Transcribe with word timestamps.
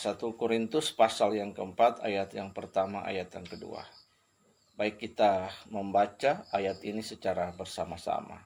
1 0.00 0.16
Korintus 0.32 0.96
pasal 0.96 1.36
yang 1.36 1.52
keempat 1.52 2.00
ayat 2.00 2.32
yang 2.32 2.56
pertama 2.56 3.04
ayat 3.04 3.36
yang 3.36 3.44
kedua. 3.44 3.84
Baik 4.72 4.96
kita 4.96 5.52
membaca 5.68 6.48
ayat 6.56 6.80
ini 6.88 7.04
secara 7.04 7.52
bersama-sama. 7.52 8.40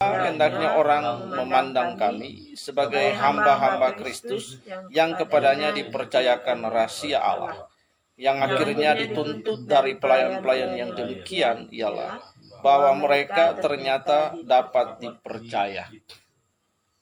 Hendaknya 0.00 0.80
orang 0.80 1.36
memandang 1.36 2.00
kami 2.00 2.56
sebagai 2.56 3.12
hamba-hamba 3.12 3.92
Kristus 3.92 4.56
yang 4.88 5.20
kepadanya 5.20 5.76
dipercayakan 5.76 6.64
rahasia 6.64 7.20
Allah. 7.20 7.68
Yang 8.16 8.36
akhirnya 8.40 8.96
dituntut 8.96 9.68
dari 9.68 10.00
pelayan-pelayan 10.00 10.80
yang 10.80 10.96
demikian 10.96 11.68
ialah 11.68 12.24
bahwa 12.64 12.96
mereka 12.96 13.52
ternyata 13.60 14.32
dapat 14.48 14.96
dipercaya. 14.96 15.92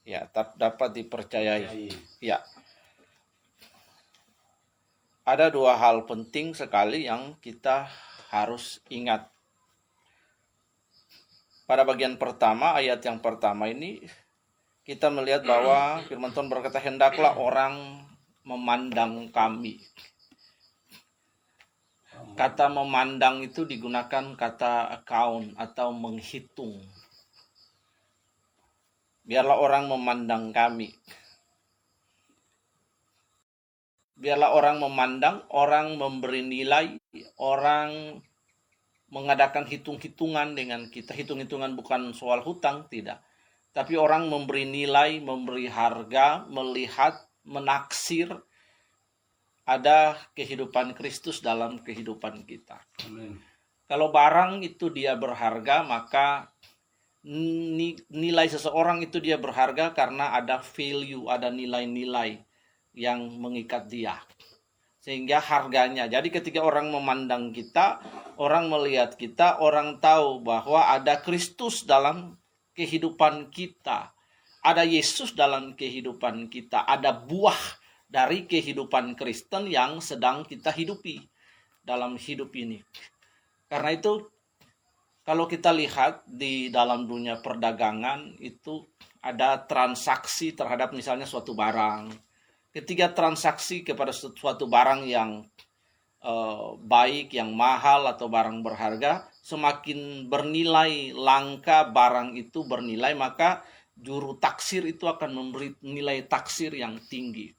Ya, 0.02 0.26
dapat 0.34 0.98
dipercayai. 0.98 1.94
Ya, 2.18 2.42
ada 5.28 5.52
dua 5.52 5.76
hal 5.76 6.08
penting 6.08 6.56
sekali 6.56 7.04
yang 7.04 7.36
kita 7.44 7.84
harus 8.32 8.80
ingat. 8.88 9.28
Pada 11.68 11.84
bagian 11.84 12.16
pertama, 12.16 12.72
ayat 12.72 13.04
yang 13.04 13.20
pertama 13.20 13.68
ini, 13.68 14.00
kita 14.88 15.12
melihat 15.12 15.44
bahwa 15.44 16.00
firman 16.08 16.32
Tuhan 16.32 16.48
berkata, 16.48 16.80
hendaklah 16.80 17.36
orang 17.36 18.08
memandang 18.40 19.28
kami. 19.28 19.84
Kata 22.32 22.72
memandang 22.72 23.44
itu 23.44 23.68
digunakan 23.68 24.32
kata 24.32 24.88
account 24.96 25.52
atau 25.60 25.92
menghitung. 25.92 26.80
Biarlah 29.28 29.60
orang 29.60 29.92
memandang 29.92 30.56
kami 30.56 30.88
biarlah 34.18 34.50
orang 34.50 34.82
memandang, 34.82 35.46
orang 35.54 35.94
memberi 35.94 36.42
nilai, 36.42 36.98
orang 37.38 38.18
mengadakan 39.08 39.64
hitung-hitungan 39.64 40.58
dengan 40.58 40.90
kita. 40.90 41.14
Hitung-hitungan 41.14 41.78
bukan 41.78 42.10
soal 42.12 42.42
hutang, 42.42 42.90
tidak. 42.90 43.22
Tapi 43.70 43.94
orang 43.94 44.26
memberi 44.26 44.66
nilai, 44.66 45.22
memberi 45.22 45.70
harga, 45.70 46.44
melihat, 46.50 47.14
menaksir 47.48 48.28
ada 49.64 50.18
kehidupan 50.36 50.92
Kristus 50.92 51.40
dalam 51.40 51.80
kehidupan 51.80 52.44
kita. 52.44 52.82
Amen. 53.08 53.40
Kalau 53.88 54.12
barang 54.12 54.60
itu 54.60 54.92
dia 54.92 55.16
berharga, 55.16 55.80
maka 55.80 56.52
nilai 57.24 58.48
seseorang 58.52 59.00
itu 59.00 59.16
dia 59.20 59.40
berharga 59.40 59.96
karena 59.96 60.36
ada 60.36 60.60
value, 60.60 61.28
ada 61.32 61.48
nilai-nilai 61.48 62.47
yang 62.98 63.38
mengikat 63.38 63.86
dia 63.86 64.18
sehingga 65.08 65.40
harganya. 65.40 66.04
Jadi 66.04 66.28
ketika 66.28 66.60
orang 66.60 66.92
memandang 66.92 67.48
kita, 67.48 68.02
orang 68.36 68.68
melihat 68.68 69.16
kita, 69.16 69.56
orang 69.56 69.96
tahu 70.04 70.44
bahwa 70.44 70.84
ada 70.84 71.16
Kristus 71.24 71.88
dalam 71.88 72.36
kehidupan 72.76 73.48
kita. 73.48 74.12
Ada 74.60 74.84
Yesus 74.84 75.32
dalam 75.32 75.72
kehidupan 75.78 76.50
kita, 76.52 76.84
ada 76.84 77.14
buah 77.14 77.56
dari 78.04 78.44
kehidupan 78.44 79.16
Kristen 79.16 79.70
yang 79.70 80.02
sedang 80.04 80.44
kita 80.44 80.74
hidupi 80.74 81.24
dalam 81.80 82.20
hidup 82.20 82.52
ini. 82.52 82.82
Karena 83.70 83.96
itu 83.96 84.28
kalau 85.24 85.48
kita 85.48 85.72
lihat 85.72 86.26
di 86.26 86.68
dalam 86.68 87.08
dunia 87.08 87.38
perdagangan 87.40 88.36
itu 88.42 88.84
ada 89.24 89.62
transaksi 89.62 90.52
terhadap 90.52 90.92
misalnya 90.92 91.24
suatu 91.24 91.56
barang, 91.56 92.27
ketika 92.72 93.12
transaksi 93.16 93.82
kepada 93.82 94.12
suatu 94.12 94.68
barang 94.68 95.08
yang 95.08 95.44
uh, 96.22 96.76
baik, 96.78 97.34
yang 97.34 97.54
mahal 97.54 98.06
atau 98.06 98.28
barang 98.28 98.60
berharga, 98.60 99.26
semakin 99.42 100.28
bernilai 100.28 101.16
langka 101.16 101.88
barang 101.88 102.36
itu 102.36 102.64
bernilai, 102.68 103.16
maka 103.16 103.64
juru 103.98 104.38
taksir 104.38 104.86
itu 104.86 105.10
akan 105.10 105.34
memberi 105.34 105.74
nilai 105.82 106.22
taksir 106.28 106.70
yang 106.76 107.02
tinggi. 107.10 107.50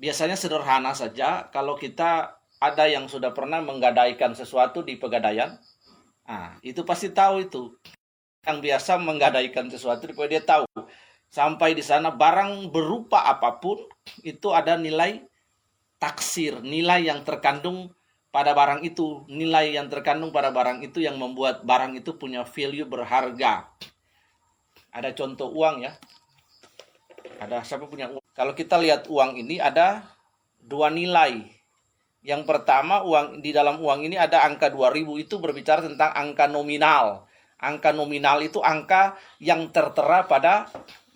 Biasanya 0.00 0.38
sederhana 0.38 0.96
saja, 0.96 1.50
kalau 1.52 1.76
kita 1.76 2.40
ada 2.60 2.84
yang 2.88 3.08
sudah 3.08 3.32
pernah 3.32 3.60
menggadaikan 3.60 4.32
sesuatu 4.36 4.84
di 4.84 4.96
pegadaian, 4.96 5.56
nah, 6.24 6.56
itu 6.64 6.84
pasti 6.86 7.12
tahu 7.12 7.44
itu. 7.44 7.62
Yang 8.40 8.58
biasa 8.64 8.96
menggadaikan 8.96 9.68
sesuatu, 9.68 10.08
dia 10.08 10.40
tahu 10.40 10.64
sampai 11.30 11.78
di 11.78 11.82
sana 11.86 12.10
barang 12.10 12.74
berupa 12.74 13.22
apa 13.24 13.62
pun 13.62 13.78
itu 14.26 14.50
ada 14.50 14.74
nilai 14.74 15.22
taksir, 16.02 16.58
nilai 16.60 17.06
yang 17.06 17.22
terkandung 17.22 17.94
pada 18.34 18.54
barang 18.54 18.82
itu, 18.82 19.22
nilai 19.30 19.74
yang 19.74 19.86
terkandung 19.86 20.34
pada 20.34 20.50
barang 20.50 20.82
itu 20.82 21.02
yang 21.02 21.18
membuat 21.18 21.62
barang 21.62 21.98
itu 21.98 22.18
punya 22.18 22.42
value 22.42 22.86
berharga. 22.86 23.70
Ada 24.90 25.14
contoh 25.14 25.54
uang 25.54 25.86
ya. 25.86 25.94
Ada 27.38 27.62
siapa 27.62 27.86
punya 27.86 28.10
uang? 28.10 28.22
Kalau 28.34 28.52
kita 28.54 28.78
lihat 28.78 29.06
uang 29.06 29.38
ini 29.38 29.62
ada 29.62 30.02
dua 30.58 30.90
nilai. 30.90 31.46
Yang 32.20 32.42
pertama 32.44 33.00
uang 33.00 33.40
di 33.40 33.50
dalam 33.54 33.80
uang 33.80 34.04
ini 34.04 34.16
ada 34.20 34.44
angka 34.44 34.68
2000 34.68 35.24
itu 35.24 35.40
berbicara 35.40 35.80
tentang 35.80 36.12
angka 36.12 36.44
nominal. 36.52 37.24
Angka 37.56 37.96
nominal 37.96 38.44
itu 38.44 38.60
angka 38.60 39.16
yang 39.40 39.72
tertera 39.72 40.28
pada 40.28 40.68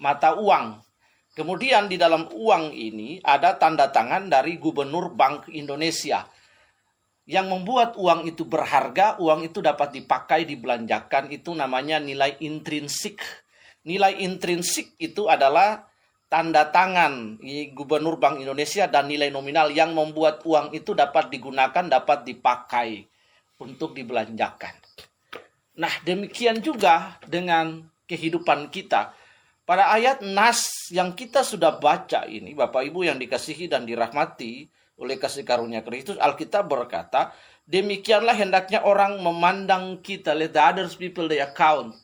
mata 0.04 0.36
uang. 0.36 0.84
Kemudian 1.32 1.88
di 1.88 1.96
dalam 1.96 2.28
uang 2.28 2.76
ini 2.76 3.18
ada 3.24 3.56
tanda 3.56 3.88
tangan 3.88 4.28
dari 4.28 4.60
Gubernur 4.60 5.16
Bank 5.16 5.48
Indonesia. 5.50 6.28
Yang 7.24 7.46
membuat 7.48 7.90
uang 7.96 8.28
itu 8.28 8.44
berharga, 8.44 9.16
uang 9.16 9.48
itu 9.48 9.64
dapat 9.64 9.96
dipakai, 9.96 10.44
dibelanjakan, 10.44 11.32
itu 11.32 11.56
namanya 11.56 11.96
nilai 11.96 12.36
intrinsik. 12.44 13.24
Nilai 13.88 14.20
intrinsik 14.20 14.92
itu 15.00 15.24
adalah 15.26 15.88
tanda 16.28 16.68
tangan 16.68 17.40
Gubernur 17.72 18.20
Bank 18.20 18.44
Indonesia 18.44 18.84
dan 18.86 19.08
nilai 19.08 19.32
nominal 19.32 19.72
yang 19.72 19.96
membuat 19.96 20.44
uang 20.44 20.76
itu 20.76 20.92
dapat 20.92 21.32
digunakan, 21.32 21.88
dapat 21.88 22.28
dipakai 22.28 23.08
untuk 23.58 23.96
dibelanjakan. 23.96 24.76
Nah, 25.80 25.90
demikian 26.06 26.60
juga 26.62 27.18
dengan 27.24 27.82
kehidupan 28.06 28.68
kita 28.68 29.23
pada 29.64 29.88
ayat 29.96 30.20
Nas 30.20 30.92
yang 30.92 31.16
kita 31.16 31.40
sudah 31.40 31.80
baca 31.80 32.28
ini, 32.28 32.52
Bapak 32.52 32.84
Ibu 32.84 33.08
yang 33.08 33.16
dikasihi 33.16 33.68
dan 33.68 33.88
dirahmati 33.88 34.68
oleh 35.00 35.16
kasih 35.16 35.42
karunia 35.42 35.80
Kristus, 35.80 36.20
Alkitab 36.20 36.68
berkata, 36.68 37.32
demikianlah 37.64 38.36
hendaknya 38.36 38.84
orang 38.84 39.18
memandang 39.24 40.04
kita, 40.04 40.36
let 40.36 40.52
the 40.52 40.60
others 40.60 40.94
people 40.94 41.26
they 41.26 41.40
account. 41.40 41.96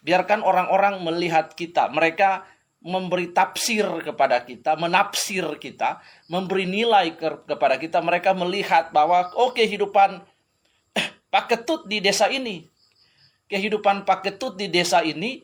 Biarkan 0.00 0.46
orang-orang 0.46 1.02
melihat 1.02 1.52
kita, 1.58 1.90
mereka 1.90 2.46
memberi 2.78 3.34
tafsir 3.34 3.84
kepada 4.06 4.46
kita, 4.46 4.78
menafsir 4.78 5.44
kita, 5.58 5.98
memberi 6.30 6.64
nilai 6.64 7.18
ke, 7.18 7.42
kepada 7.44 7.74
kita. 7.74 7.98
Mereka 7.98 8.30
melihat 8.38 8.94
bahwa 8.94 9.34
oh 9.34 9.50
kehidupan 9.50 10.22
Pak 11.34 11.44
Ketut 11.50 11.90
di 11.90 11.98
desa 11.98 12.30
ini, 12.30 12.64
kehidupan 13.50 14.06
Pak 14.06 14.22
Ketut 14.24 14.54
di 14.54 14.70
desa 14.70 15.02
ini 15.02 15.42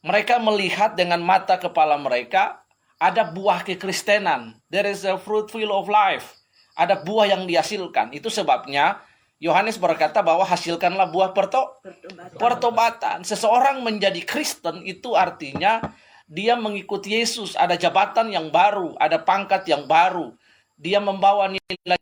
mereka 0.00 0.40
melihat 0.40 0.96
dengan 0.96 1.20
mata 1.20 1.60
kepala 1.60 2.00
mereka 2.00 2.64
ada 3.00 3.24
buah 3.24 3.64
kekristenan. 3.64 4.60
There 4.68 4.88
is 4.88 5.04
a 5.08 5.16
fruitful 5.16 5.72
of 5.72 5.88
life. 5.88 6.36
Ada 6.76 7.00
buah 7.00 7.32
yang 7.32 7.44
dihasilkan. 7.44 8.12
Itu 8.12 8.28
sebabnya 8.28 9.00
Yohanes 9.40 9.80
berkata 9.80 10.20
bahwa 10.20 10.44
hasilkanlah 10.44 11.08
buah 11.08 11.32
perto 11.32 11.80
pertobatan. 11.80 12.36
pertobatan. 12.36 13.18
Seseorang 13.24 13.80
menjadi 13.80 14.20
Kristen 14.24 14.84
itu 14.84 15.16
artinya 15.16 15.80
dia 16.28 16.60
mengikuti 16.60 17.16
Yesus. 17.16 17.56
Ada 17.56 17.80
jabatan 17.80 18.28
yang 18.32 18.52
baru, 18.52 18.96
ada 19.00 19.16
pangkat 19.16 19.64
yang 19.64 19.88
baru. 19.88 20.36
Dia 20.76 21.00
membawa 21.00 21.48
nilai 21.48 22.00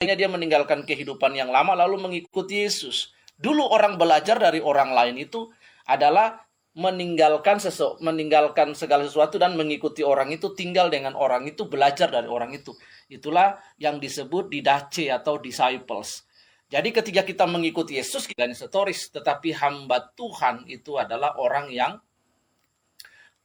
dia 0.00 0.28
meninggalkan 0.32 0.88
kehidupan 0.88 1.36
yang 1.36 1.52
lama 1.52 1.76
lalu 1.76 2.00
mengikuti 2.00 2.64
Yesus. 2.64 3.12
Dulu 3.36 3.68
orang 3.68 4.00
belajar 4.00 4.40
dari 4.40 4.64
orang 4.64 4.96
lain 4.96 5.20
itu 5.20 5.52
adalah 5.90 6.46
meninggalkan 6.78 7.58
sesu, 7.58 7.98
meninggalkan 7.98 8.78
segala 8.78 9.02
sesuatu 9.02 9.42
dan 9.42 9.58
mengikuti 9.58 10.06
orang 10.06 10.30
itu 10.30 10.54
tinggal 10.54 10.86
dengan 10.86 11.18
orang 11.18 11.42
itu 11.50 11.66
belajar 11.66 12.06
dari 12.06 12.30
orang 12.30 12.54
itu. 12.54 12.70
Itulah 13.10 13.58
yang 13.82 13.98
disebut 13.98 14.46
didace 14.46 15.10
atau 15.10 15.42
disciples. 15.42 16.22
Jadi 16.70 16.94
ketika 16.94 17.26
kita 17.26 17.50
mengikuti 17.50 17.98
Yesus 17.98 18.30
kita 18.30 18.46
setoris 18.54 19.10
tetapi 19.10 19.50
hamba 19.58 20.14
Tuhan 20.14 20.70
itu 20.70 20.94
adalah 20.94 21.34
orang 21.42 21.66
yang 21.74 21.98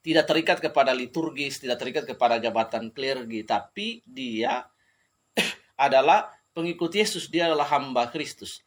tidak 0.05 0.29
terikat 0.29 0.57
kepada 0.61 0.93
liturgis 0.93 1.57
tidak 1.57 1.81
terikat 1.81 2.05
kepada 2.05 2.37
jabatan 2.37 2.93
klergi 2.93 3.41
tapi 3.41 4.05
dia 4.05 4.69
adalah 5.89 6.29
pengikut 6.53 6.93
Yesus 6.93 7.25
dia 7.33 7.49
adalah 7.49 7.65
hamba 7.73 8.13
Kristus 8.13 8.61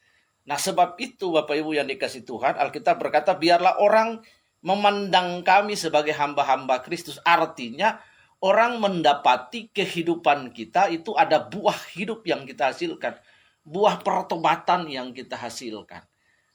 Nah 0.48 0.56
sebab 0.56 0.96
itu 0.96 1.28
Bapak 1.28 1.60
Ibu 1.60 1.76
yang 1.76 1.84
dikasih 1.84 2.24
Tuhan, 2.24 2.56
Alkitab 2.56 2.96
berkata 2.96 3.36
biarlah 3.36 3.84
orang 3.84 4.24
memandang 4.64 5.44
kami 5.44 5.76
sebagai 5.76 6.16
hamba-hamba 6.16 6.80
Kristus. 6.80 7.20
Artinya 7.20 8.00
orang 8.40 8.80
mendapati 8.80 9.68
kehidupan 9.68 10.56
kita 10.56 10.88
itu 10.88 11.12
ada 11.12 11.44
buah 11.44 11.76
hidup 11.92 12.24
yang 12.24 12.48
kita 12.48 12.72
hasilkan, 12.72 13.20
buah 13.60 14.00
pertobatan 14.00 14.88
yang 14.88 15.12
kita 15.12 15.36
hasilkan. 15.36 16.08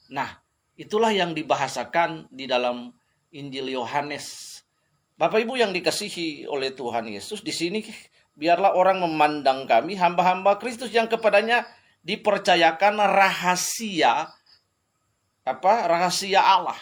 Nah, 0.09 0.41
itulah 0.73 1.13
yang 1.13 1.37
dibahasakan 1.37 2.33
di 2.33 2.49
dalam 2.49 2.89
Injil 3.29 3.77
Yohanes. 3.77 4.57
Bapak 5.21 5.45
Ibu 5.45 5.53
yang 5.61 5.69
dikasihi 5.69 6.49
oleh 6.49 6.73
Tuhan 6.73 7.05
Yesus, 7.13 7.45
di 7.45 7.53
sini 7.53 7.85
biarlah 8.33 8.73
orang 8.73 9.05
memandang 9.05 9.69
kami 9.69 9.93
hamba-hamba 9.93 10.57
Kristus 10.57 10.89
yang 10.89 11.05
kepadanya 11.05 11.69
dipercayakan 12.03 12.99
rahasia 12.99 14.29
apa? 15.43 15.73
rahasia 15.87 16.39
Allah. 16.39 16.77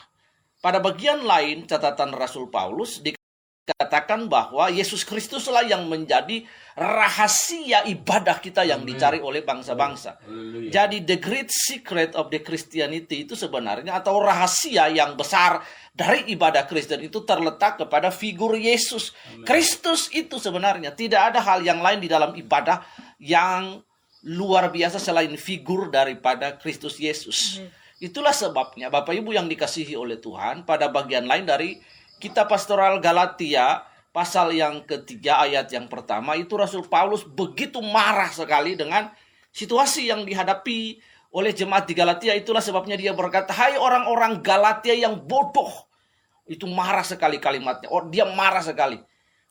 Pada 0.62 0.77
bagian 0.77 1.25
lain 1.25 1.65
catatan 1.65 2.13
Rasul 2.13 2.53
Paulus 2.53 3.01
dikatakan 3.01 4.29
bahwa 4.29 4.69
Yesus 4.69 5.01
Kristuslah 5.01 5.65
yang 5.65 5.89
menjadi 5.89 6.45
rahasia 6.77 7.81
ibadah 7.89 8.38
kita 8.38 8.62
yang 8.62 8.85
dicari 8.85 9.18
oleh 9.18 9.41
bangsa-bangsa. 9.41 10.21
Jadi 10.69 11.01
the 11.01 11.18
great 11.18 11.50
secret 11.50 12.13
of 12.13 12.29
the 12.29 12.45
Christianity 12.45 13.25
itu 13.25 13.33
sebenarnya 13.33 13.97
atau 13.97 14.21
rahasia 14.21 14.94
yang 14.94 15.17
besar 15.17 15.65
dari 15.97 16.29
ibadah 16.29 16.69
Kristen 16.69 17.01
itu 17.01 17.25
terletak 17.25 17.81
kepada 17.81 18.13
figur 18.13 18.53
Yesus. 18.53 19.17
Kristus 19.41 20.13
itu 20.13 20.38
sebenarnya 20.38 20.94
tidak 20.94 21.33
ada 21.33 21.41
hal 21.41 21.65
yang 21.65 21.81
lain 21.81 22.06
di 22.06 22.09
dalam 22.09 22.38
ibadah 22.38 22.85
yang 23.17 23.81
luar 24.21 24.69
biasa 24.69 25.01
selain 25.01 25.33
figur 25.33 25.89
daripada 25.89 26.53
Kristus 26.57 27.01
Yesus. 27.01 27.62
Itulah 28.01 28.33
sebabnya 28.33 28.89
Bapak 28.89 29.13
Ibu 29.13 29.33
yang 29.33 29.45
dikasihi 29.45 29.94
oleh 29.94 30.18
Tuhan 30.18 30.65
pada 30.65 30.89
bagian 30.89 31.25
lain 31.25 31.45
dari 31.45 31.77
kitab 32.18 32.50
pastoral 32.50 32.97
Galatia 33.01 33.85
pasal 34.09 34.53
yang 34.53 34.85
ketiga 34.85 35.41
ayat 35.41 35.69
yang 35.69 35.85
pertama 35.85 36.33
itu 36.33 36.53
Rasul 36.57 36.85
Paulus 36.85 37.25
begitu 37.25 37.77
marah 37.81 38.29
sekali 38.33 38.73
dengan 38.73 39.09
situasi 39.53 40.09
yang 40.09 40.25
dihadapi 40.25 40.97
oleh 41.33 41.53
jemaat 41.53 41.85
di 41.89 41.94
Galatia. 41.94 42.33
Itulah 42.33 42.62
sebabnya 42.62 42.97
dia 42.97 43.13
berkata 43.13 43.53
hai 43.53 43.77
orang-orang 43.77 44.41
Galatia 44.41 44.94
yang 44.94 45.21
bodoh. 45.21 45.69
Itu 46.50 46.65
marah 46.65 47.06
sekali 47.06 47.38
kalimatnya. 47.38 47.89
Oh 47.89 48.06
dia 48.09 48.25
marah 48.25 48.65
sekali. 48.65 48.97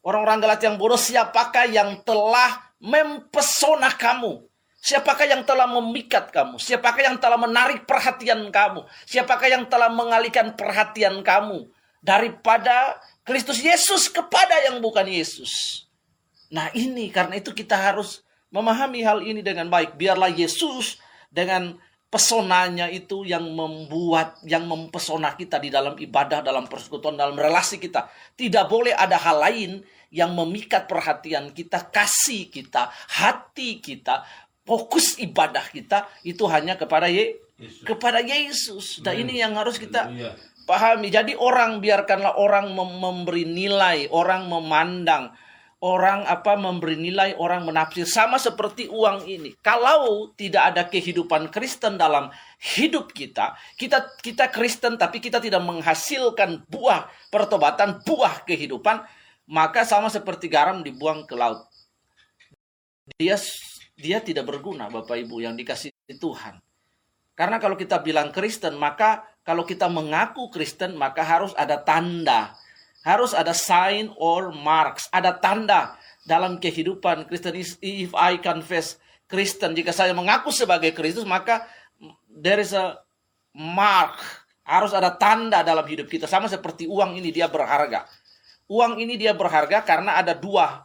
Orang-orang 0.03 0.43
Galatia 0.43 0.71
yang 0.71 0.79
bodoh 0.79 0.99
siapakah 0.99 1.71
yang 1.71 2.03
telah 2.03 2.75
mempesona 2.83 3.95
kamu 3.95 4.50
Siapakah 4.81 5.29
yang 5.29 5.45
telah 5.45 5.69
memikat 5.69 6.33
kamu? 6.33 6.57
Siapakah 6.57 7.05
yang 7.05 7.21
telah 7.21 7.37
menarik 7.37 7.85
perhatian 7.85 8.49
kamu? 8.49 8.89
Siapakah 9.05 9.49
yang 9.53 9.65
telah 9.69 9.93
mengalihkan 9.93 10.57
perhatian 10.57 11.21
kamu 11.21 11.69
daripada 12.01 12.97
Kristus 13.21 13.61
Yesus 13.61 14.09
kepada 14.09 14.57
yang 14.65 14.81
bukan 14.81 15.05
Yesus? 15.05 15.85
Nah, 16.49 16.73
ini 16.73 17.13
karena 17.13 17.37
itu 17.37 17.53
kita 17.53 17.77
harus 17.77 18.25
memahami 18.49 19.05
hal 19.05 19.21
ini 19.21 19.45
dengan 19.45 19.69
baik. 19.69 20.01
Biarlah 20.01 20.33
Yesus 20.33 20.97
dengan 21.29 21.77
pesonanya 22.11 22.91
itu 22.91 23.23
yang 23.23 23.47
membuat 23.55 24.43
yang 24.43 24.67
mempesona 24.67 25.39
kita 25.39 25.63
di 25.63 25.71
dalam 25.71 25.95
ibadah, 25.95 26.43
dalam 26.43 26.67
persekutuan, 26.67 27.21
dalam 27.21 27.39
relasi 27.39 27.79
kita. 27.79 28.11
Tidak 28.35 28.65
boleh 28.67 28.97
ada 28.97 29.15
hal 29.15 29.45
lain 29.45 29.73
yang 30.11 30.35
memikat 30.35 30.91
perhatian 30.91 31.55
kita, 31.55 31.87
kasih 31.87 32.51
kita, 32.51 32.91
hati 33.15 33.79
kita, 33.79 34.27
fokus 34.71 35.19
ibadah 35.19 35.67
kita 35.75 36.07
itu 36.23 36.47
hanya 36.47 36.79
kepada 36.79 37.11
Ye, 37.11 37.43
Yesus. 37.59 37.83
kepada 37.83 38.23
Yesus. 38.23 38.87
Dan 39.03 39.27
ini 39.27 39.43
yang 39.43 39.59
harus 39.59 39.83
kita 39.83 40.07
pahami. 40.63 41.11
Jadi 41.11 41.35
orang 41.35 41.83
biarkanlah 41.83 42.39
orang 42.39 42.71
mem 42.71 43.03
memberi 43.03 43.43
nilai, 43.51 44.07
orang 44.15 44.47
memandang, 44.47 45.35
orang 45.83 46.23
apa 46.31 46.55
memberi 46.55 46.95
nilai, 46.95 47.35
orang 47.35 47.67
menafsir 47.67 48.07
sama 48.07 48.39
seperti 48.39 48.87
uang 48.87 49.27
ini. 49.27 49.59
Kalau 49.59 50.31
tidak 50.39 50.63
ada 50.71 50.87
kehidupan 50.87 51.51
Kristen 51.51 51.99
dalam 51.99 52.31
hidup 52.79 53.11
kita, 53.11 53.59
kita 53.75 54.23
kita 54.23 54.55
Kristen 54.55 54.95
tapi 54.95 55.19
kita 55.19 55.43
tidak 55.43 55.67
menghasilkan 55.67 56.63
buah 56.71 57.11
pertobatan, 57.35 57.99
buah 58.07 58.47
kehidupan, 58.47 59.03
maka 59.51 59.83
sama 59.83 60.07
seperti 60.07 60.47
garam 60.47 60.87
dibuang 60.87 61.27
ke 61.27 61.35
laut. 61.35 61.67
Dia 63.19 63.35
dia 64.01 64.25
tidak 64.25 64.49
berguna 64.49 64.89
Bapak 64.89 65.21
Ibu 65.21 65.45
yang 65.45 65.55
dikasih 65.55 65.93
Tuhan. 66.17 66.59
Karena 67.37 67.57
kalau 67.57 67.77
kita 67.77 68.01
bilang 68.01 68.33
Kristen, 68.33 68.77
maka 68.77 69.25
kalau 69.45 69.65
kita 69.65 69.89
mengaku 69.89 70.53
Kristen, 70.53 70.97
maka 70.97 71.25
harus 71.25 71.57
ada 71.57 71.81
tanda. 71.81 72.53
Harus 73.01 73.33
ada 73.33 73.57
sign 73.57 74.13
or 74.21 74.53
marks. 74.53 75.09
Ada 75.09 75.41
tanda 75.41 75.97
dalam 76.29 76.61
kehidupan 76.61 77.25
Kristen. 77.25 77.57
If 77.81 78.13
I 78.13 78.37
confess 78.41 79.01
Kristen, 79.25 79.73
jika 79.73 79.89
saya 79.89 80.13
mengaku 80.13 80.53
sebagai 80.53 80.93
Kristus, 80.93 81.25
maka 81.25 81.65
there 82.29 82.61
is 82.61 82.77
a 82.77 83.01
mark. 83.57 84.21
Harus 84.61 84.93
ada 84.93 85.17
tanda 85.17 85.65
dalam 85.65 85.89
hidup 85.89 86.13
kita. 86.13 86.29
Sama 86.29 86.45
seperti 86.45 86.85
uang 86.85 87.17
ini 87.17 87.33
dia 87.33 87.49
berharga. 87.49 88.05
Uang 88.69 89.01
ini 89.01 89.17
dia 89.17 89.33
berharga 89.33 89.81
karena 89.83 90.21
ada 90.21 90.37
dua 90.37 90.85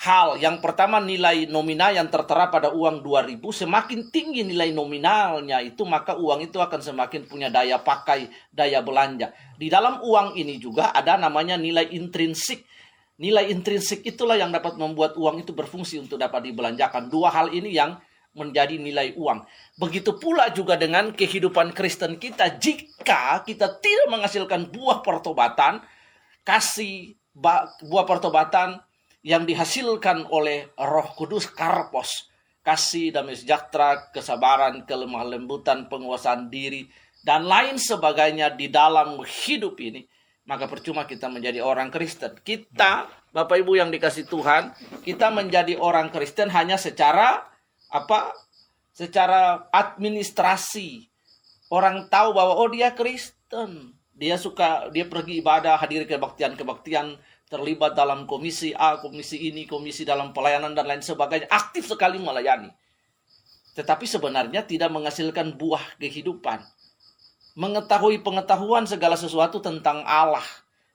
hal. 0.00 0.40
Yang 0.40 0.64
pertama 0.64 0.96
nilai 0.96 1.44
nominal 1.44 1.92
yang 1.92 2.08
tertera 2.08 2.48
pada 2.48 2.72
uang 2.72 3.04
2000 3.04 3.36
semakin 3.36 4.08
tinggi 4.08 4.40
nilai 4.40 4.72
nominalnya 4.72 5.60
itu 5.60 5.84
maka 5.84 6.16
uang 6.16 6.48
itu 6.48 6.56
akan 6.56 6.80
semakin 6.80 7.28
punya 7.28 7.52
daya 7.52 7.76
pakai, 7.76 8.32
daya 8.48 8.80
belanja. 8.80 9.36
Di 9.60 9.68
dalam 9.68 10.00
uang 10.00 10.40
ini 10.40 10.56
juga 10.56 10.96
ada 10.96 11.20
namanya 11.20 11.60
nilai 11.60 11.92
intrinsik. 11.92 12.64
Nilai 13.20 13.52
intrinsik 13.52 14.00
itulah 14.08 14.40
yang 14.40 14.48
dapat 14.48 14.80
membuat 14.80 15.12
uang 15.20 15.44
itu 15.44 15.52
berfungsi 15.52 16.00
untuk 16.00 16.16
dapat 16.16 16.48
dibelanjakan. 16.48 17.12
Dua 17.12 17.28
hal 17.28 17.52
ini 17.52 17.76
yang 17.76 18.00
menjadi 18.32 18.80
nilai 18.80 19.12
uang. 19.12 19.44
Begitu 19.76 20.16
pula 20.16 20.48
juga 20.48 20.80
dengan 20.80 21.12
kehidupan 21.12 21.76
Kristen 21.76 22.16
kita. 22.16 22.56
Jika 22.56 23.44
kita 23.44 23.76
tidak 23.76 24.06
menghasilkan 24.08 24.72
buah 24.72 25.04
pertobatan, 25.04 25.84
kasih 26.40 27.20
buah 27.84 28.06
pertobatan, 28.08 28.80
yang 29.20 29.44
dihasilkan 29.44 30.28
oleh 30.32 30.72
Roh 30.80 31.08
Kudus 31.12 31.48
karpos, 31.52 32.32
kasih, 32.64 33.12
damai 33.12 33.36
sejahtera, 33.36 34.08
kesabaran, 34.12 34.84
kelemah 34.88 35.24
lembutan, 35.28 35.88
penguasaan 35.92 36.48
diri, 36.48 36.88
dan 37.20 37.44
lain 37.44 37.76
sebagainya 37.76 38.56
di 38.56 38.72
dalam 38.72 39.20
hidup 39.20 39.76
ini, 39.80 40.08
maka 40.48 40.64
percuma 40.64 41.04
kita 41.04 41.28
menjadi 41.28 41.60
orang 41.60 41.92
Kristen. 41.92 42.32
Kita, 42.40 43.04
Bapak 43.30 43.60
Ibu 43.60 43.76
yang 43.76 43.92
dikasih 43.92 44.24
Tuhan, 44.24 44.72
kita 45.04 45.28
menjadi 45.28 45.76
orang 45.76 46.08
Kristen 46.08 46.48
hanya 46.48 46.80
secara 46.80 47.44
apa? 47.92 48.32
Secara 48.96 49.68
administrasi. 49.68 51.06
Orang 51.70 52.10
tahu 52.10 52.34
bahwa 52.34 52.56
oh 52.56 52.68
dia 52.72 52.90
Kristen. 52.96 53.94
Dia 54.16 54.36
suka 54.36 54.92
dia 54.92 55.08
pergi 55.08 55.40
ibadah, 55.40 55.80
hadir 55.80 56.04
kebaktian-kebaktian 56.04 57.16
terlibat 57.50 57.98
dalam 57.98 58.30
komisi 58.30 58.70
A, 58.78 59.02
komisi 59.02 59.50
ini, 59.50 59.66
komisi 59.66 60.06
dalam 60.06 60.30
pelayanan 60.30 60.70
dan 60.70 60.86
lain 60.86 61.02
sebagainya, 61.02 61.50
aktif 61.50 61.90
sekali 61.90 62.22
melayani. 62.22 62.70
Tetapi 63.74 64.06
sebenarnya 64.06 64.62
tidak 64.62 64.94
menghasilkan 64.94 65.58
buah 65.58 65.98
kehidupan. 65.98 66.62
Mengetahui 67.58 68.22
pengetahuan 68.22 68.86
segala 68.86 69.18
sesuatu 69.18 69.58
tentang 69.58 70.06
Allah, 70.06 70.46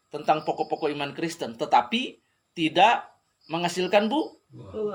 tentang 0.07 0.47
pokok-pokok 0.47 0.87
iman 0.95 1.11
Kristen, 1.11 1.59
tetapi 1.59 2.15
tidak 2.55 3.11
menghasilkan 3.51 4.07
bu 4.07 4.39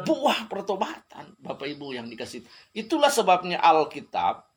buah 0.09 0.49
pertobatan, 0.49 1.37
Bapak 1.37 1.69
Ibu 1.69 1.93
yang 1.93 2.09
dikasih. 2.09 2.41
Itulah 2.73 3.13
sebabnya 3.13 3.61
Alkitab 3.61 4.49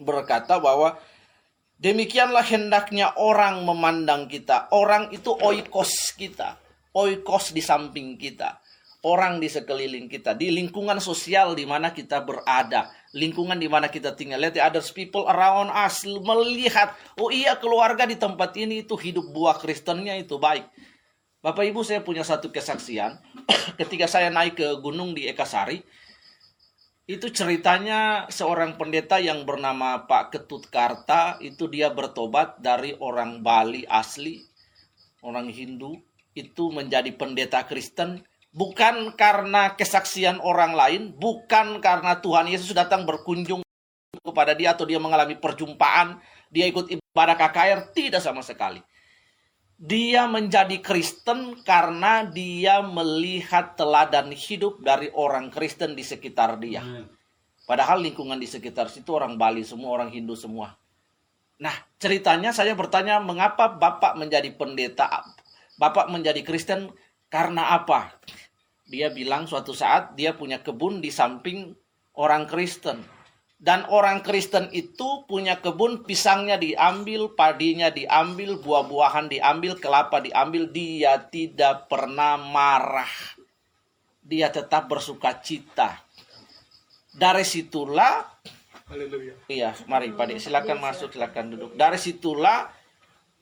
berkata 0.00 0.56
bahwa 0.56 0.96
Demikianlah 1.78 2.42
hendaknya 2.42 3.14
orang 3.14 3.62
memandang 3.62 4.26
kita. 4.26 4.66
Orang 4.74 5.14
itu 5.14 5.30
oikos 5.30 6.10
kita. 6.18 6.58
Oikos 6.90 7.54
di 7.54 7.62
samping 7.62 8.18
kita. 8.18 8.58
Orang 9.06 9.38
di 9.38 9.46
sekeliling 9.46 10.10
kita. 10.10 10.34
Di 10.34 10.50
lingkungan 10.50 10.98
sosial 10.98 11.54
di 11.54 11.62
mana 11.70 11.94
kita 11.94 12.26
berada. 12.26 12.90
Lingkungan 13.14 13.62
di 13.62 13.70
mana 13.70 13.86
kita 13.86 14.18
tinggal. 14.18 14.42
Lihat 14.42 14.58
other 14.58 14.82
people 14.90 15.22
around 15.30 15.70
us. 15.70 16.02
Melihat. 16.02 16.98
Oh 17.14 17.30
iya 17.30 17.54
keluarga 17.54 18.10
di 18.10 18.18
tempat 18.18 18.58
ini 18.58 18.82
itu 18.82 18.98
hidup 18.98 19.30
buah 19.30 19.62
Kristennya 19.62 20.18
itu 20.18 20.34
baik. 20.34 20.66
Bapak 21.38 21.62
Ibu 21.62 21.86
saya 21.86 22.02
punya 22.02 22.26
satu 22.26 22.50
kesaksian. 22.50 23.22
Ketika 23.78 24.10
saya 24.10 24.34
naik 24.34 24.58
ke 24.58 24.66
gunung 24.82 25.14
di 25.14 25.30
Ekasari 25.30 25.78
itu 27.08 27.32
ceritanya 27.32 28.28
seorang 28.28 28.76
pendeta 28.76 29.16
yang 29.16 29.48
bernama 29.48 30.04
Pak 30.04 30.36
Ketut 30.36 30.68
Karta 30.68 31.40
itu 31.40 31.64
dia 31.64 31.88
bertobat 31.88 32.60
dari 32.60 32.92
orang 33.00 33.40
Bali 33.40 33.88
asli, 33.88 34.44
orang 35.24 35.48
Hindu, 35.48 35.96
itu 36.36 36.68
menjadi 36.68 37.08
pendeta 37.16 37.64
Kristen 37.64 38.20
bukan 38.52 39.16
karena 39.16 39.72
kesaksian 39.72 40.36
orang 40.44 40.76
lain, 40.76 41.02
bukan 41.16 41.80
karena 41.80 42.20
Tuhan 42.20 42.52
Yesus 42.52 42.76
datang 42.76 43.08
berkunjung 43.08 43.64
kepada 44.20 44.52
dia 44.52 44.76
atau 44.76 44.84
dia 44.84 45.00
mengalami 45.00 45.32
perjumpaan, 45.40 46.20
dia 46.52 46.68
ikut 46.68 46.92
ibadah 46.92 47.40
KKR, 47.40 47.88
tidak 47.96 48.20
sama 48.20 48.44
sekali. 48.44 48.84
Dia 49.78 50.26
menjadi 50.26 50.82
Kristen 50.82 51.62
karena 51.62 52.26
dia 52.26 52.82
melihat 52.82 53.78
teladan 53.78 54.34
hidup 54.34 54.82
dari 54.82 55.06
orang 55.14 55.54
Kristen 55.54 55.94
di 55.94 56.02
sekitar 56.02 56.58
dia. 56.58 56.82
Padahal 57.62 58.02
lingkungan 58.02 58.42
di 58.42 58.50
sekitar 58.50 58.90
situ 58.90 59.14
orang 59.14 59.38
Bali 59.38 59.62
semua, 59.62 59.94
orang 59.94 60.10
Hindu 60.10 60.34
semua. 60.34 60.74
Nah, 61.62 61.74
ceritanya 62.02 62.50
saya 62.50 62.74
bertanya 62.74 63.22
mengapa 63.22 63.70
Bapak 63.70 64.18
menjadi 64.18 64.50
pendeta, 64.50 65.22
Bapak 65.78 66.10
menjadi 66.10 66.42
Kristen 66.42 66.90
karena 67.30 67.78
apa? 67.78 68.18
Dia 68.90 69.14
bilang 69.14 69.46
suatu 69.46 69.70
saat 69.70 70.18
dia 70.18 70.34
punya 70.34 70.58
kebun 70.58 70.98
di 70.98 71.14
samping 71.14 71.70
orang 72.18 72.50
Kristen 72.50 73.17
dan 73.58 73.90
orang 73.90 74.22
Kristen 74.22 74.70
itu 74.70 75.26
punya 75.26 75.58
kebun 75.58 76.06
pisangnya 76.06 76.54
diambil, 76.54 77.34
padinya 77.34 77.90
diambil, 77.90 78.54
buah-buahan 78.62 79.26
diambil, 79.26 79.74
kelapa 79.82 80.22
diambil. 80.22 80.70
Dia 80.70 81.18
tidak 81.26 81.90
pernah 81.90 82.38
marah. 82.38 83.10
Dia 84.22 84.54
tetap 84.54 84.86
bersuka 84.86 85.42
cita. 85.42 86.06
Dari 87.10 87.42
situlah 87.42 88.22
Haleluya. 88.88 89.36
Iya, 89.52 89.76
mari 89.84 90.16
Pak 90.16 90.40
silakan 90.40 90.80
masuk, 90.80 91.12
silakan 91.12 91.52
duduk. 91.52 91.76
Dari 91.76 92.00
situlah 92.00 92.72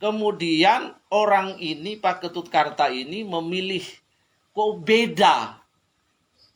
kemudian 0.03 0.97
orang 1.13 1.61
ini 1.63 1.95
Pak 2.01 2.25
Ketut 2.25 2.51
Karta 2.51 2.91
ini 2.91 3.23
memilih 3.23 3.85
kok 4.51 4.83
beda. 4.83 5.61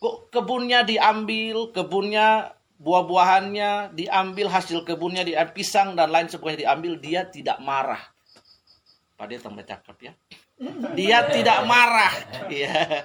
Kok 0.01 0.33
kebunnya 0.33 0.83
diambil, 0.83 1.71
kebunnya 1.71 2.57
buah-buahannya 2.81 3.93
diambil, 3.93 4.49
hasil 4.49 4.89
kebunnya 4.89 5.21
di 5.21 5.37
pisang 5.53 5.93
dan 5.93 6.09
lain 6.09 6.33
sebagainya 6.33 6.67
diambil, 6.67 6.93
dia 6.97 7.21
tidak 7.29 7.61
marah. 7.61 8.01
Pak 9.21 9.27
dia 9.29 9.39
tambah 9.39 9.65
cakep 9.69 9.97
ya. 10.01 10.13
Dia 10.97 11.29
tidak 11.29 11.69
marah. 11.69 12.13
Ya. 12.49 13.05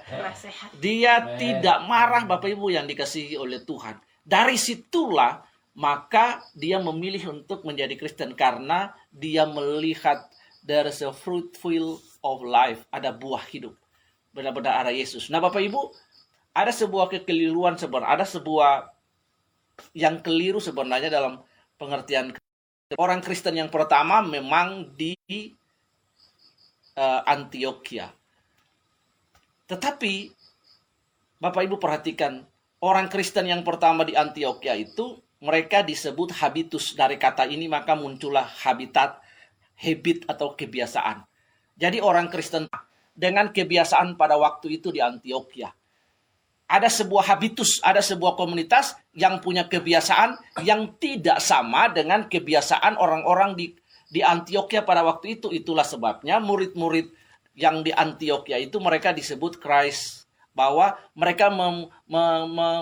Dia 0.79 1.35
tidak 1.35 1.83
marah 1.87 2.23
Bapak 2.23 2.51
Ibu 2.55 2.71
yang 2.71 2.87
dikasihi 2.87 3.35
oleh 3.35 3.63
Tuhan. 3.67 3.99
Dari 4.23 4.55
situlah 4.55 5.43
maka 5.75 6.39
dia 6.55 6.79
memilih 6.79 7.35
untuk 7.35 7.67
menjadi 7.67 7.99
Kristen 7.99 8.31
karena 8.31 8.95
dia 9.11 9.43
melihat 9.43 10.23
there 10.63 10.87
is 10.87 11.03
a 11.03 11.11
fruitful 11.11 11.99
of 12.23 12.41
life, 12.47 12.87
ada 12.89 13.11
buah 13.11 13.43
hidup. 13.51 13.75
Benar-benar 14.31 14.87
ada 14.87 14.91
Yesus. 14.95 15.27
Nah, 15.27 15.43
Bapak 15.43 15.59
Ibu, 15.59 15.91
ada 16.55 16.71
sebuah 16.71 17.11
kekeliruan 17.11 17.75
sebenarnya, 17.75 18.19
ada 18.19 18.25
sebuah 18.25 18.94
yang 19.95 20.23
keliru 20.23 20.59
sebenarnya 20.59 21.11
dalam 21.11 21.43
pengertian 21.75 22.31
orang 22.95 23.19
Kristen 23.19 23.59
yang 23.59 23.71
pertama 23.71 24.21
memang 24.23 24.93
di 24.95 25.15
uh, 26.95 27.21
Antioquia. 27.25 28.11
Tetapi 29.65 30.13
Bapak 31.41 31.61
Ibu 31.67 31.75
perhatikan 31.81 32.45
orang 32.79 33.09
Kristen 33.09 33.49
yang 33.49 33.65
pertama 33.65 34.05
di 34.05 34.13
Antioquia 34.13 34.77
itu 34.77 35.19
mereka 35.43 35.83
disebut 35.83 36.31
habitus 36.39 36.95
dari 36.95 37.19
kata 37.19 37.45
ini 37.49 37.67
maka 37.67 37.93
muncullah 37.93 38.47
habitat, 38.63 39.19
habit 39.75 40.25
atau 40.31 40.55
kebiasaan. 40.55 41.27
Jadi 41.75 41.99
orang 41.99 42.31
Kristen 42.31 42.71
dengan 43.11 43.51
kebiasaan 43.51 44.15
pada 44.15 44.39
waktu 44.39 44.79
itu 44.79 44.95
di 44.95 45.03
Antioquia 45.03 45.71
ada 46.65 46.89
sebuah 46.89 47.29
habitus, 47.29 47.77
ada 47.85 48.01
sebuah 48.01 48.33
komunitas 48.33 48.97
yang 49.13 49.37
punya 49.37 49.69
kebiasaan 49.69 50.37
yang 50.65 50.97
tidak 50.97 51.37
sama 51.37 51.93
dengan 51.93 52.25
kebiasaan 52.25 52.97
orang-orang 52.97 53.53
di 53.53 53.65
di 54.09 54.21
Antioquia 54.25 54.81
pada 54.81 55.05
waktu 55.05 55.37
itu. 55.37 55.53
Itulah 55.53 55.85
sebabnya 55.85 56.41
murid-murid 56.41 57.13
yang 57.55 57.85
di 57.85 57.93
Antioquia 57.93 58.57
itu 58.57 58.81
mereka 58.81 59.13
disebut 59.13 59.61
Christ 59.61 60.25
bahwa 60.57 60.97
mereka 61.13 61.51
mem, 61.51 61.91
mem, 62.07 62.41
mem, 62.49 62.81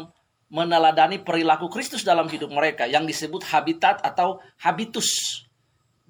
meneladani 0.54 1.18
perilaku 1.18 1.66
Kristus 1.68 2.06
dalam 2.06 2.30
hidup 2.30 2.54
mereka 2.54 2.86
yang 2.86 3.04
disebut 3.10 3.42
habitat 3.50 4.00
atau 4.06 4.38
habitus. 4.62 5.42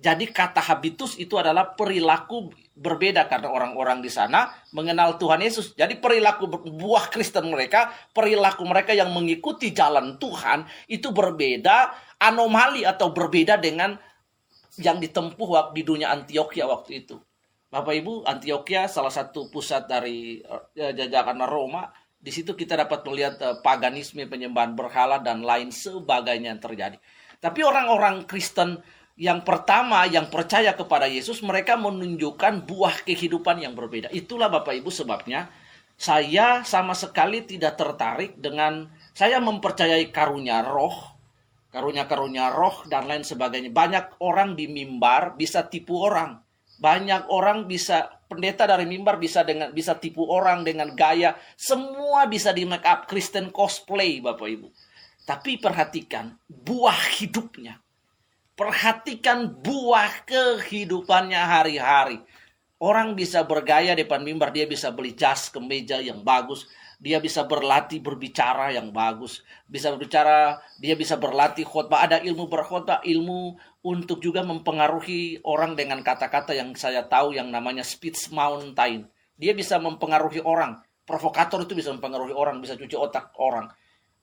Jadi 0.04 0.36
kata 0.36 0.60
habitus 0.60 1.16
itu 1.16 1.40
adalah 1.40 1.80
perilaku 1.80 2.52
berbeda 2.76 3.24
karena 3.32 3.48
orang-orang 3.48 4.04
di 4.04 4.12
sana 4.12 4.52
mengenal 4.76 5.16
Tuhan 5.16 5.40
Yesus. 5.40 5.72
Jadi 5.80 5.96
perilaku 5.96 6.52
buah 6.52 7.08
Kristen 7.08 7.48
mereka, 7.48 7.88
perilaku 8.12 8.68
mereka 8.68 8.92
yang 8.92 9.16
mengikuti 9.16 9.72
jalan 9.72 10.20
Tuhan 10.20 10.68
itu 10.92 11.08
berbeda, 11.16 11.96
anomali 12.20 12.84
atau 12.84 13.16
berbeda 13.16 13.56
dengan 13.56 13.96
yang 14.76 15.00
ditempuh 15.00 15.72
di 15.72 15.88
dunia 15.88 16.12
Antioquia 16.12 16.68
waktu 16.68 17.08
itu. 17.08 17.16
Bapak 17.72 17.96
Ibu, 17.96 18.28
Antioquia 18.28 18.92
salah 18.92 19.10
satu 19.10 19.48
pusat 19.48 19.88
dari 19.88 20.44
uh, 20.44 20.68
jajakan 20.76 21.48
Roma. 21.48 21.88
Di 22.20 22.30
situ 22.30 22.60
kita 22.60 22.76
dapat 22.76 23.08
melihat 23.08 23.40
uh, 23.40 23.64
paganisme, 23.64 24.28
penyembahan 24.28 24.76
berhala 24.76 25.24
dan 25.24 25.48
lain 25.48 25.72
sebagainya 25.72 26.60
yang 26.60 26.62
terjadi. 26.62 26.98
Tapi 27.40 27.60
orang-orang 27.64 28.28
Kristen 28.30 28.84
yang 29.14 29.46
pertama 29.46 30.10
yang 30.10 30.26
percaya 30.34 30.74
kepada 30.74 31.06
Yesus 31.06 31.46
mereka 31.46 31.78
menunjukkan 31.78 32.66
buah 32.66 33.06
kehidupan 33.06 33.62
yang 33.62 33.78
berbeda. 33.78 34.10
Itulah 34.10 34.50
Bapak 34.50 34.74
Ibu 34.74 34.90
sebabnya 34.90 35.54
saya 35.94 36.66
sama 36.66 36.98
sekali 36.98 37.46
tidak 37.46 37.78
tertarik 37.78 38.34
dengan 38.42 38.90
saya 39.14 39.38
mempercayai 39.38 40.10
karunia 40.10 40.66
roh, 40.66 41.14
karunia-karunia 41.70 42.50
roh 42.58 42.82
dan 42.90 43.06
lain 43.06 43.22
sebagainya. 43.22 43.70
Banyak 43.70 44.18
orang 44.18 44.58
di 44.58 44.66
mimbar 44.66 45.38
bisa 45.38 45.70
tipu 45.70 46.02
orang. 46.02 46.42
Banyak 46.82 47.30
orang 47.30 47.70
bisa 47.70 48.18
pendeta 48.26 48.66
dari 48.66 48.90
mimbar 48.90 49.22
bisa 49.22 49.46
dengan 49.46 49.70
bisa 49.70 49.94
tipu 50.02 50.26
orang 50.26 50.66
dengan 50.66 50.98
gaya. 50.98 51.38
Semua 51.54 52.26
bisa 52.26 52.50
di 52.50 52.66
make 52.66 52.90
up 52.90 53.06
Kristen 53.06 53.54
cosplay 53.54 54.18
Bapak 54.26 54.50
Ibu. 54.50 54.68
Tapi 55.24 55.62
perhatikan 55.62 56.34
buah 56.50 57.22
hidupnya 57.22 57.83
Perhatikan 58.54 59.50
buah 59.66 60.30
kehidupannya 60.30 61.42
hari-hari. 61.42 62.22
Orang 62.78 63.18
bisa 63.18 63.42
bergaya 63.42 63.98
depan 63.98 64.22
mimbar, 64.22 64.54
dia 64.54 64.70
bisa 64.70 64.94
beli 64.94 65.18
jas 65.18 65.50
kemeja 65.50 65.98
yang 65.98 66.22
bagus, 66.22 66.70
dia 67.02 67.18
bisa 67.18 67.50
berlatih 67.50 67.98
berbicara 67.98 68.70
yang 68.70 68.94
bagus, 68.94 69.42
bisa 69.66 69.90
berbicara, 69.90 70.62
dia 70.78 70.94
bisa 70.94 71.18
berlatih 71.18 71.66
khotbah, 71.66 72.06
ada 72.06 72.22
ilmu 72.22 72.46
berkhotbah, 72.46 73.02
ilmu 73.02 73.58
untuk 73.82 74.22
juga 74.22 74.46
mempengaruhi 74.46 75.42
orang 75.42 75.74
dengan 75.74 76.06
kata-kata 76.06 76.54
yang 76.54 76.78
saya 76.78 77.10
tahu 77.10 77.34
yang 77.34 77.50
namanya 77.50 77.82
speech 77.82 78.30
mountain. 78.30 79.10
Dia 79.34 79.58
bisa 79.58 79.82
mempengaruhi 79.82 80.46
orang. 80.46 80.78
Provokator 81.10 81.66
itu 81.66 81.74
bisa 81.74 81.90
mempengaruhi 81.90 82.38
orang, 82.38 82.62
bisa 82.62 82.78
cuci 82.78 82.94
otak 82.94 83.34
orang. 83.42 83.68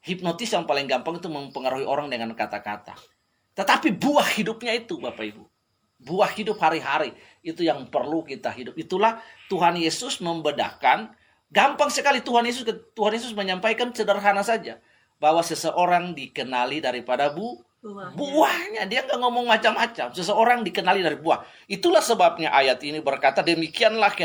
Hipnotis 0.06 0.54
yang 0.54 0.70
paling 0.70 0.86
gampang 0.86 1.18
itu 1.18 1.26
mempengaruhi 1.26 1.82
orang 1.82 2.06
dengan 2.06 2.32
kata-kata. 2.38 2.94
Tetapi 3.60 3.92
buah 3.92 4.24
hidupnya 4.40 4.72
itu 4.72 4.96
Bapak 4.96 5.20
Ibu. 5.20 5.44
Buah 6.00 6.32
hidup 6.32 6.56
hari-hari 6.64 7.12
itu 7.44 7.60
yang 7.60 7.84
perlu 7.92 8.24
kita 8.24 8.48
hidup. 8.48 8.72
Itulah 8.80 9.20
Tuhan 9.52 9.76
Yesus 9.76 10.24
membedakan. 10.24 11.12
Gampang 11.52 11.92
sekali 11.92 12.24
Tuhan 12.24 12.48
Yesus 12.48 12.64
Tuhan 12.96 13.12
Yesus 13.12 13.36
menyampaikan 13.36 13.92
sederhana 13.92 14.40
saja 14.40 14.80
bahwa 15.20 15.44
seseorang 15.44 16.16
dikenali 16.16 16.80
daripada 16.80 17.28
bu 17.28 17.60
buahnya. 17.84 18.16
buahnya. 18.16 18.82
Dia 18.88 19.04
nggak 19.04 19.20
ngomong 19.20 19.44
macam-macam. 19.44 20.08
Seseorang 20.16 20.64
dikenali 20.64 21.04
dari 21.04 21.20
buah. 21.20 21.44
Itulah 21.68 22.00
sebabnya 22.00 22.56
ayat 22.56 22.80
ini 22.80 23.04
berkata 23.04 23.44
demikianlah 23.44 24.16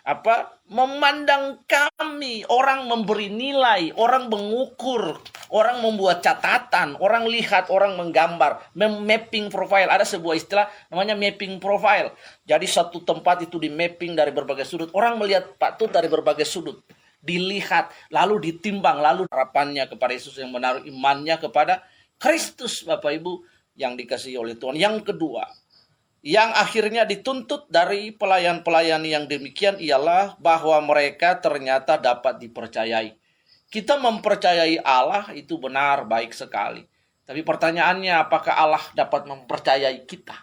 apa 0.00 0.62
memandang 0.72 1.60
kami 1.68 2.46
orang 2.48 2.88
memberi 2.88 3.28
nilai 3.28 3.92
orang 4.00 4.32
mengukur 4.32 5.20
orang 5.52 5.84
membuat 5.84 6.24
catatan 6.24 6.96
orang 7.02 7.28
lihat 7.28 7.68
orang 7.68 7.98
menggambar 7.98 8.72
mapping 8.74 9.52
profile. 9.52 9.90
Ada 9.90 10.06
sebuah 10.06 10.34
istilah 10.38 10.66
namanya 10.88 11.18
mapping 11.18 11.58
profile. 11.58 12.14
Jadi 12.46 12.66
satu 12.66 13.02
tempat 13.02 13.44
itu 13.44 13.58
di 13.60 13.68
mapping 13.68 14.16
dari 14.16 14.30
berbagai 14.30 14.64
sudut. 14.64 14.88
Orang 14.96 15.18
melihat 15.18 15.58
patut 15.58 15.90
dari 15.90 16.06
berbagai 16.06 16.46
sudut. 16.46 16.80
Dilihat 17.20 17.92
lalu 18.08 18.48
ditimbang 18.48 19.04
lalu 19.04 19.28
harapannya 19.28 19.84
kepada 19.84 20.16
Yesus 20.16 20.40
yang 20.40 20.54
menaruh 20.56 20.80
imannya 20.88 21.36
kepada 21.36 21.84
Kristus 22.16 22.80
Bapak 22.80 23.12
Ibu 23.20 23.44
yang 23.76 23.92
dikasih 23.98 24.40
oleh 24.40 24.56
Tuhan. 24.56 24.80
Yang 24.80 25.12
kedua 25.12 25.44
yang 26.20 26.52
akhirnya 26.52 27.08
dituntut 27.08 27.72
dari 27.72 28.12
pelayan-pelayan 28.12 29.00
yang 29.08 29.24
demikian 29.24 29.80
ialah 29.80 30.36
bahwa 30.36 30.76
mereka 30.84 31.40
ternyata 31.40 31.96
dapat 31.96 32.36
dipercayai. 32.44 33.16
Kita 33.72 33.96
mempercayai 33.96 34.84
Allah 34.84 35.32
itu 35.32 35.56
benar 35.56 36.04
baik 36.04 36.36
sekali. 36.36 36.84
Tapi 37.24 37.40
pertanyaannya 37.40 38.20
apakah 38.20 38.52
Allah 38.52 38.84
dapat 38.92 39.24
mempercayai 39.24 40.04
kita? 40.04 40.36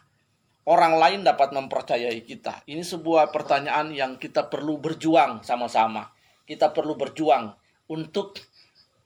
Orang 0.68 0.98
lain 0.98 1.22
dapat 1.22 1.54
mempercayai 1.54 2.26
kita. 2.26 2.66
Ini 2.66 2.82
sebuah 2.82 3.30
pertanyaan 3.30 3.94
yang 3.94 4.18
kita 4.18 4.50
perlu 4.50 4.82
berjuang 4.82 5.46
sama-sama. 5.46 6.10
Kita 6.48 6.74
perlu 6.74 6.98
berjuang 6.98 7.54
untuk 7.92 8.40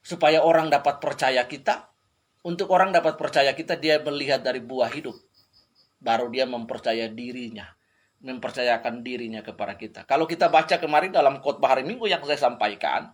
supaya 0.01 0.39
orang 0.41 0.71
dapat 0.71 1.03
percaya 1.03 1.43
kita. 1.49 1.89
Untuk 2.41 2.73
orang 2.73 2.89
dapat 2.89 3.19
percaya 3.19 3.53
kita 3.53 3.77
dia 3.77 4.01
melihat 4.01 4.41
dari 4.41 4.61
buah 4.61 4.89
hidup 4.89 5.13
baru 6.01 6.27
dia 6.33 6.49
mempercaya 6.49 7.07
dirinya. 7.07 7.69
mempercayakan 8.21 9.01
dirinya 9.01 9.41
kepada 9.41 9.73
kita. 9.73 10.05
Kalau 10.05 10.29
kita 10.29 10.45
baca 10.45 10.77
kemarin 10.77 11.09
dalam 11.09 11.41
khotbah 11.41 11.73
hari 11.73 11.81
Minggu 11.81 12.05
yang 12.05 12.21
saya 12.21 12.37
sampaikan, 12.37 13.09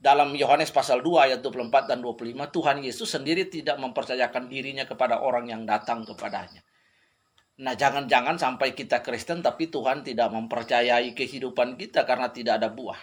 dalam 0.00 0.32
Yohanes 0.32 0.72
pasal 0.72 1.04
2 1.04 1.26
ayat 1.28 1.40
24 1.44 1.84
dan 1.84 2.00
25, 2.00 2.32
Tuhan 2.48 2.80
Yesus 2.80 3.12
sendiri 3.12 3.52
tidak 3.52 3.76
mempercayakan 3.76 4.48
dirinya 4.48 4.88
kepada 4.88 5.20
orang 5.20 5.52
yang 5.52 5.68
datang 5.68 6.00
kepadanya. 6.00 6.64
Nah, 7.58 7.74
jangan-jangan 7.74 8.38
sampai 8.38 8.78
kita 8.78 9.02
Kristen 9.02 9.42
tapi 9.42 9.66
Tuhan 9.66 10.06
tidak 10.06 10.30
mempercayai 10.30 11.10
kehidupan 11.18 11.74
kita 11.74 12.06
karena 12.06 12.30
tidak 12.30 12.62
ada 12.62 12.70
buah. 12.70 12.98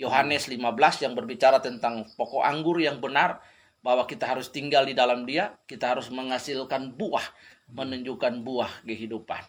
Yohanes 0.00 0.48
15 0.48 1.04
yang 1.04 1.12
berbicara 1.12 1.60
tentang 1.60 2.08
pokok 2.16 2.40
anggur 2.40 2.80
yang 2.80 3.04
benar 3.04 3.44
bahwa 3.84 4.08
kita 4.08 4.24
harus 4.24 4.48
tinggal 4.48 4.88
di 4.88 4.96
dalam 4.96 5.28
dia, 5.28 5.52
kita 5.68 5.92
harus 5.92 6.08
menghasilkan 6.08 6.96
buah, 6.96 7.24
menunjukkan 7.72 8.42
buah 8.42 8.82
kehidupan. 8.82 9.42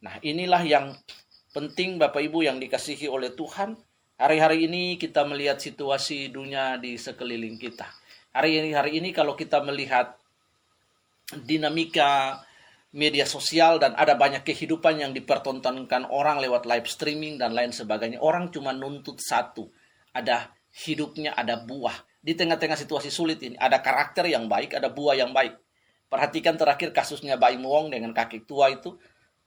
Nah, 0.00 0.14
inilah 0.24 0.62
yang 0.64 0.96
penting 1.52 1.96
Bapak 1.96 2.24
Ibu 2.24 2.44
yang 2.44 2.58
dikasihi 2.58 3.06
oleh 3.06 3.32
Tuhan 3.32 3.78
Hari-hari 4.14 4.70
ini 4.70 4.94
kita 4.94 5.26
melihat 5.26 5.58
situasi 5.58 6.30
dunia 6.30 6.78
di 6.78 6.94
sekeliling 6.94 7.58
kita. 7.58 7.82
Hari 8.30 8.62
ini 8.62 8.70
hari 8.70 9.02
ini 9.02 9.10
kalau 9.10 9.34
kita 9.34 9.58
melihat 9.66 10.14
dinamika 11.42 12.38
media 12.94 13.26
sosial 13.26 13.82
dan 13.82 13.90
ada 13.98 14.14
banyak 14.14 14.46
kehidupan 14.46 15.02
yang 15.02 15.10
dipertontonkan 15.10 16.06
orang 16.14 16.38
lewat 16.38 16.62
live 16.62 16.86
streaming 16.86 17.42
dan 17.42 17.58
lain 17.58 17.74
sebagainya. 17.74 18.22
Orang 18.22 18.54
cuma 18.54 18.70
nuntut 18.70 19.18
satu, 19.18 19.66
ada 20.14 20.54
hidupnya 20.86 21.34
ada 21.34 21.58
buah. 21.58 21.98
Di 22.22 22.38
tengah-tengah 22.38 22.78
situasi 22.78 23.10
sulit 23.10 23.42
ini 23.42 23.58
ada 23.58 23.82
karakter 23.82 24.30
yang 24.30 24.46
baik, 24.46 24.78
ada 24.78 24.94
buah 24.94 25.18
yang 25.18 25.34
baik. 25.34 25.58
Perhatikan 26.14 26.54
terakhir 26.54 26.94
kasusnya 26.94 27.34
Bayi 27.34 27.58
Muong 27.58 27.90
dengan 27.90 28.14
kaki 28.14 28.46
tua 28.46 28.70
itu 28.70 28.94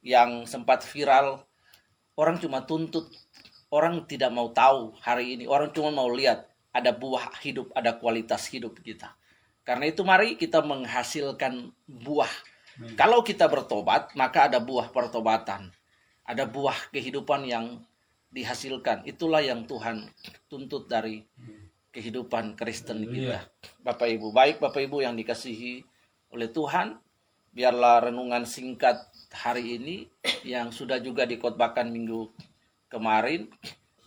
yang 0.04 0.44
sempat 0.44 0.84
viral. 0.84 1.48
Orang 2.20 2.44
cuma 2.44 2.68
tuntut 2.68 3.08
Orang 3.68 4.08
tidak 4.08 4.32
mau 4.32 4.48
tahu 4.56 4.96
hari 5.04 5.36
ini. 5.36 5.44
Orang 5.44 5.76
cuma 5.76 5.92
mau 5.92 6.08
lihat 6.08 6.48
ada 6.72 6.96
buah 6.96 7.36
hidup, 7.44 7.68
ada 7.76 7.92
kualitas 8.00 8.48
hidup 8.48 8.80
kita. 8.80 9.12
Karena 9.68 9.92
itu 9.92 10.08
mari 10.08 10.40
kita 10.40 10.64
menghasilkan 10.64 11.76
buah. 11.84 12.32
Hmm. 12.80 12.96
Kalau 12.96 13.20
kita 13.28 13.52
bertobat, 13.52 14.16
maka 14.16 14.48
ada 14.48 14.64
buah 14.64 14.88
pertobatan. 14.96 15.68
Ada 16.24 16.48
buah 16.48 16.96
kehidupan 16.96 17.44
yang 17.44 17.84
dihasilkan. 18.32 19.04
Itulah 19.04 19.44
yang 19.44 19.68
Tuhan 19.68 20.08
tuntut 20.48 20.88
dari 20.88 21.28
kehidupan 21.92 22.56
Kristen 22.56 23.04
kita. 23.04 23.52
Bapak 23.84 24.08
Ibu, 24.08 24.32
baik 24.32 24.64
Bapak 24.64 24.80
Ibu 24.80 25.04
yang 25.04 25.20
dikasihi 25.20 25.84
oleh 26.32 26.50
Tuhan, 26.52 26.98
biarlah 27.52 28.12
renungan 28.12 28.44
singkat 28.44 29.08
hari 29.32 29.80
ini 29.80 29.96
yang 30.46 30.70
sudah 30.70 31.02
juga 31.02 31.26
dikotbahkan 31.26 31.90
minggu 31.90 32.30
kemarin 32.88 33.52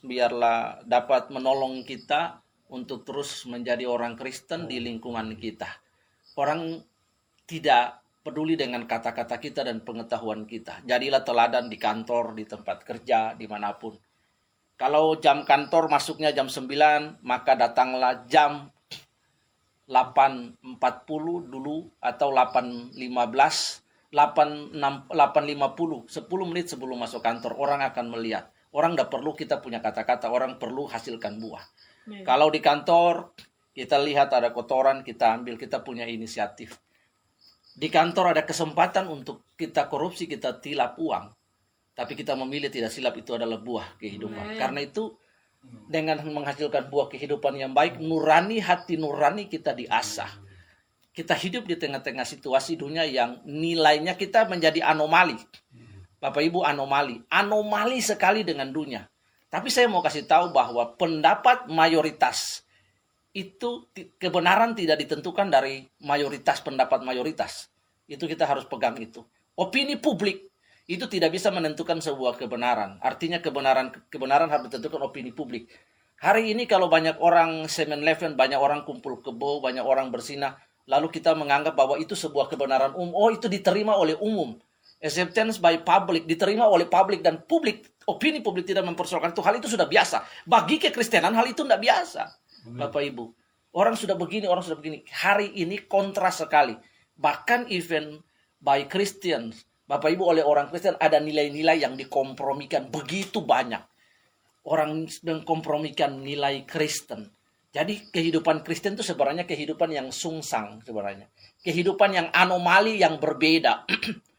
biarlah 0.00 0.81
dapat 0.85 1.29
menolong 1.29 1.85
kita 1.85 2.41
untuk 2.73 3.05
terus 3.05 3.45
menjadi 3.45 3.85
orang 3.85 4.17
Kristen 4.17 4.65
di 4.71 4.81
lingkungan 4.81 5.37
kita. 5.37 5.69
Orang 6.39 6.81
tidak 7.45 8.00
peduli 8.23 8.55
dengan 8.55 8.87
kata-kata 8.87 9.37
kita 9.43 9.67
dan 9.67 9.83
pengetahuan 9.83 10.47
kita. 10.47 10.81
Jadilah 10.87 11.27
teladan 11.27 11.67
di 11.67 11.77
kantor, 11.77 12.39
di 12.39 12.45
tempat 12.47 12.87
kerja, 12.87 13.35
di 13.35 13.45
mana 13.50 13.75
pun. 13.75 13.97
Kalau 14.79 15.19
jam 15.21 15.45
kantor 15.45 15.93
masuknya 15.93 16.33
jam 16.33 16.49
9, 16.49 17.21
maka 17.21 17.53
datanglah 17.53 18.25
jam 18.25 18.73
8.40 19.91 21.51
dulu 21.51 21.91
atau 21.99 22.29
8.15 22.31 22.95
8, 22.95 24.75
8.50 24.75 25.11
10 25.11 26.51
menit 26.51 26.67
sebelum 26.71 26.99
masuk 26.99 27.23
kantor 27.23 27.59
orang 27.59 27.83
akan 27.87 28.07
melihat 28.15 28.51
Orang 28.71 28.95
tidak 28.95 29.11
perlu 29.11 29.35
kita 29.35 29.59
punya 29.59 29.83
kata-kata, 29.83 30.31
orang 30.31 30.55
perlu 30.55 30.87
hasilkan 30.87 31.43
buah. 31.43 31.65
Ya. 32.07 32.23
Kalau 32.23 32.55
di 32.55 32.63
kantor 32.63 33.35
kita 33.75 33.99
lihat 33.99 34.31
ada 34.31 34.55
kotoran, 34.55 35.03
kita 35.03 35.35
ambil, 35.35 35.59
kita 35.59 35.83
punya 35.83 36.07
inisiatif. 36.07 36.79
Di 37.75 37.91
kantor 37.91 38.35
ada 38.39 38.43
kesempatan 38.47 39.11
untuk 39.11 39.50
kita 39.59 39.91
korupsi, 39.91 40.31
kita 40.31 40.63
tilap 40.63 40.95
uang. 41.03 41.35
Tapi 41.99 42.13
kita 42.15 42.39
memilih 42.39 42.71
tidak 42.71 42.95
silap 42.95 43.19
itu 43.19 43.35
adalah 43.35 43.59
buah 43.59 43.99
kehidupan. 43.99 44.55
Ya. 44.55 44.67
Karena 44.67 44.87
itu 44.87 45.19
dengan 45.65 46.23
menghasilkan 46.23 46.87
buah 46.89 47.11
kehidupan 47.11 47.59
yang 47.59 47.73
baik, 47.75 47.99
nurani 47.99 48.63
hati 48.63 48.95
nurani 48.97 49.51
kita 49.51 49.75
diasah. 49.75 50.31
Kita 51.11 51.35
hidup 51.35 51.67
di 51.67 51.75
tengah-tengah 51.75 52.23
situasi 52.23 52.79
dunia 52.79 53.03
yang 53.03 53.43
nilainya 53.43 54.15
kita 54.15 54.47
menjadi 54.47 54.87
anomali. 54.87 55.37
Bapak 56.21 56.45
Ibu 56.45 56.63
anomali, 56.63 57.19
anomali 57.33 57.99
sekali 57.99 58.47
dengan 58.47 58.71
dunia. 58.71 59.03
Tapi 59.51 59.67
saya 59.67 59.91
mau 59.91 59.99
kasih 59.99 60.31
tahu 60.31 60.55
bahwa 60.55 60.95
pendapat 60.95 61.67
mayoritas 61.67 62.63
itu 63.35 63.91
kebenaran 64.19 64.75
tidak 64.79 65.03
ditentukan 65.03 65.51
dari 65.51 65.87
mayoritas 66.07 66.63
pendapat 66.63 67.03
mayoritas. 67.03 67.67
Itu 68.07 68.31
kita 68.31 68.47
harus 68.47 68.67
pegang 68.71 68.95
itu. 68.99 69.27
Opini 69.59 69.99
publik 69.99 70.50
itu 70.91 71.07
tidak 71.07 71.31
bisa 71.31 71.55
menentukan 71.55 72.03
sebuah 72.03 72.35
kebenaran. 72.35 72.99
Artinya 72.99 73.39
kebenaran 73.39 73.95
kebenaran 74.11 74.50
harus 74.50 74.67
ditentukan 74.67 74.99
opini 75.07 75.31
publik. 75.31 75.71
Hari 76.19 76.50
ini 76.50 76.67
kalau 76.67 76.91
banyak 76.91 77.23
orang 77.23 77.71
semen 77.71 78.03
leven, 78.03 78.35
banyak 78.35 78.59
orang 78.59 78.83
kumpul 78.83 79.23
kebo, 79.23 79.63
banyak 79.63 79.87
orang 79.87 80.11
bersinah, 80.11 80.59
lalu 80.91 81.09
kita 81.15 81.33
menganggap 81.39 81.79
bahwa 81.79 81.95
itu 81.97 82.19
sebuah 82.19 82.50
kebenaran 82.50 82.93
umum. 82.99 83.15
Oh, 83.15 83.31
itu 83.31 83.47
diterima 83.47 83.95
oleh 83.95 84.19
umum. 84.19 84.59
Acceptance 85.00 85.57
by 85.57 85.81
public 85.81 86.29
diterima 86.29 86.69
oleh 86.69 86.85
publik 86.85 87.25
dan 87.25 87.41
publik 87.47 87.89
opini 88.05 88.43
publik 88.45 88.69
tidak 88.69 88.85
mempersoalkan. 88.85 89.33
Itu 89.33 89.41
hal 89.41 89.57
itu 89.57 89.71
sudah 89.71 89.89
biasa. 89.89 90.26
Bagi 90.45 90.76
kekristenan 90.76 91.33
hal 91.33 91.49
itu 91.49 91.65
tidak 91.65 91.81
biasa 91.81 92.23
bapak 92.67 93.03
ibu. 93.09 93.33
Orang 93.71 93.95
sudah 93.95 94.19
begini 94.19 94.50
orang 94.50 94.67
sudah 94.67 94.76
begini. 94.76 95.07
Hari 95.07 95.55
ini 95.55 95.87
kontras 95.87 96.43
sekali. 96.43 96.75
Bahkan 97.15 97.71
even 97.71 98.19
by 98.59 98.85
Christians 98.91 99.70
bapak 99.91 100.15
ibu 100.15 100.31
oleh 100.31 100.47
orang 100.47 100.71
Kristen 100.71 100.95
ada 101.03 101.19
nilai-nilai 101.19 101.83
yang 101.83 101.99
dikompromikan 101.99 102.95
begitu 102.95 103.43
banyak 103.43 103.83
orang 104.71 105.11
mengkompromikan 105.26 106.23
nilai 106.23 106.63
Kristen 106.63 107.26
jadi 107.75 108.07
kehidupan 108.15 108.63
Kristen 108.63 108.95
itu 108.95 109.03
sebenarnya 109.03 109.50
kehidupan 109.50 109.91
yang 109.91 110.15
sungsang 110.15 110.79
sebenarnya 110.87 111.26
kehidupan 111.67 112.15
yang 112.15 112.29
anomali 112.31 113.03
yang 113.03 113.19
berbeda 113.19 113.83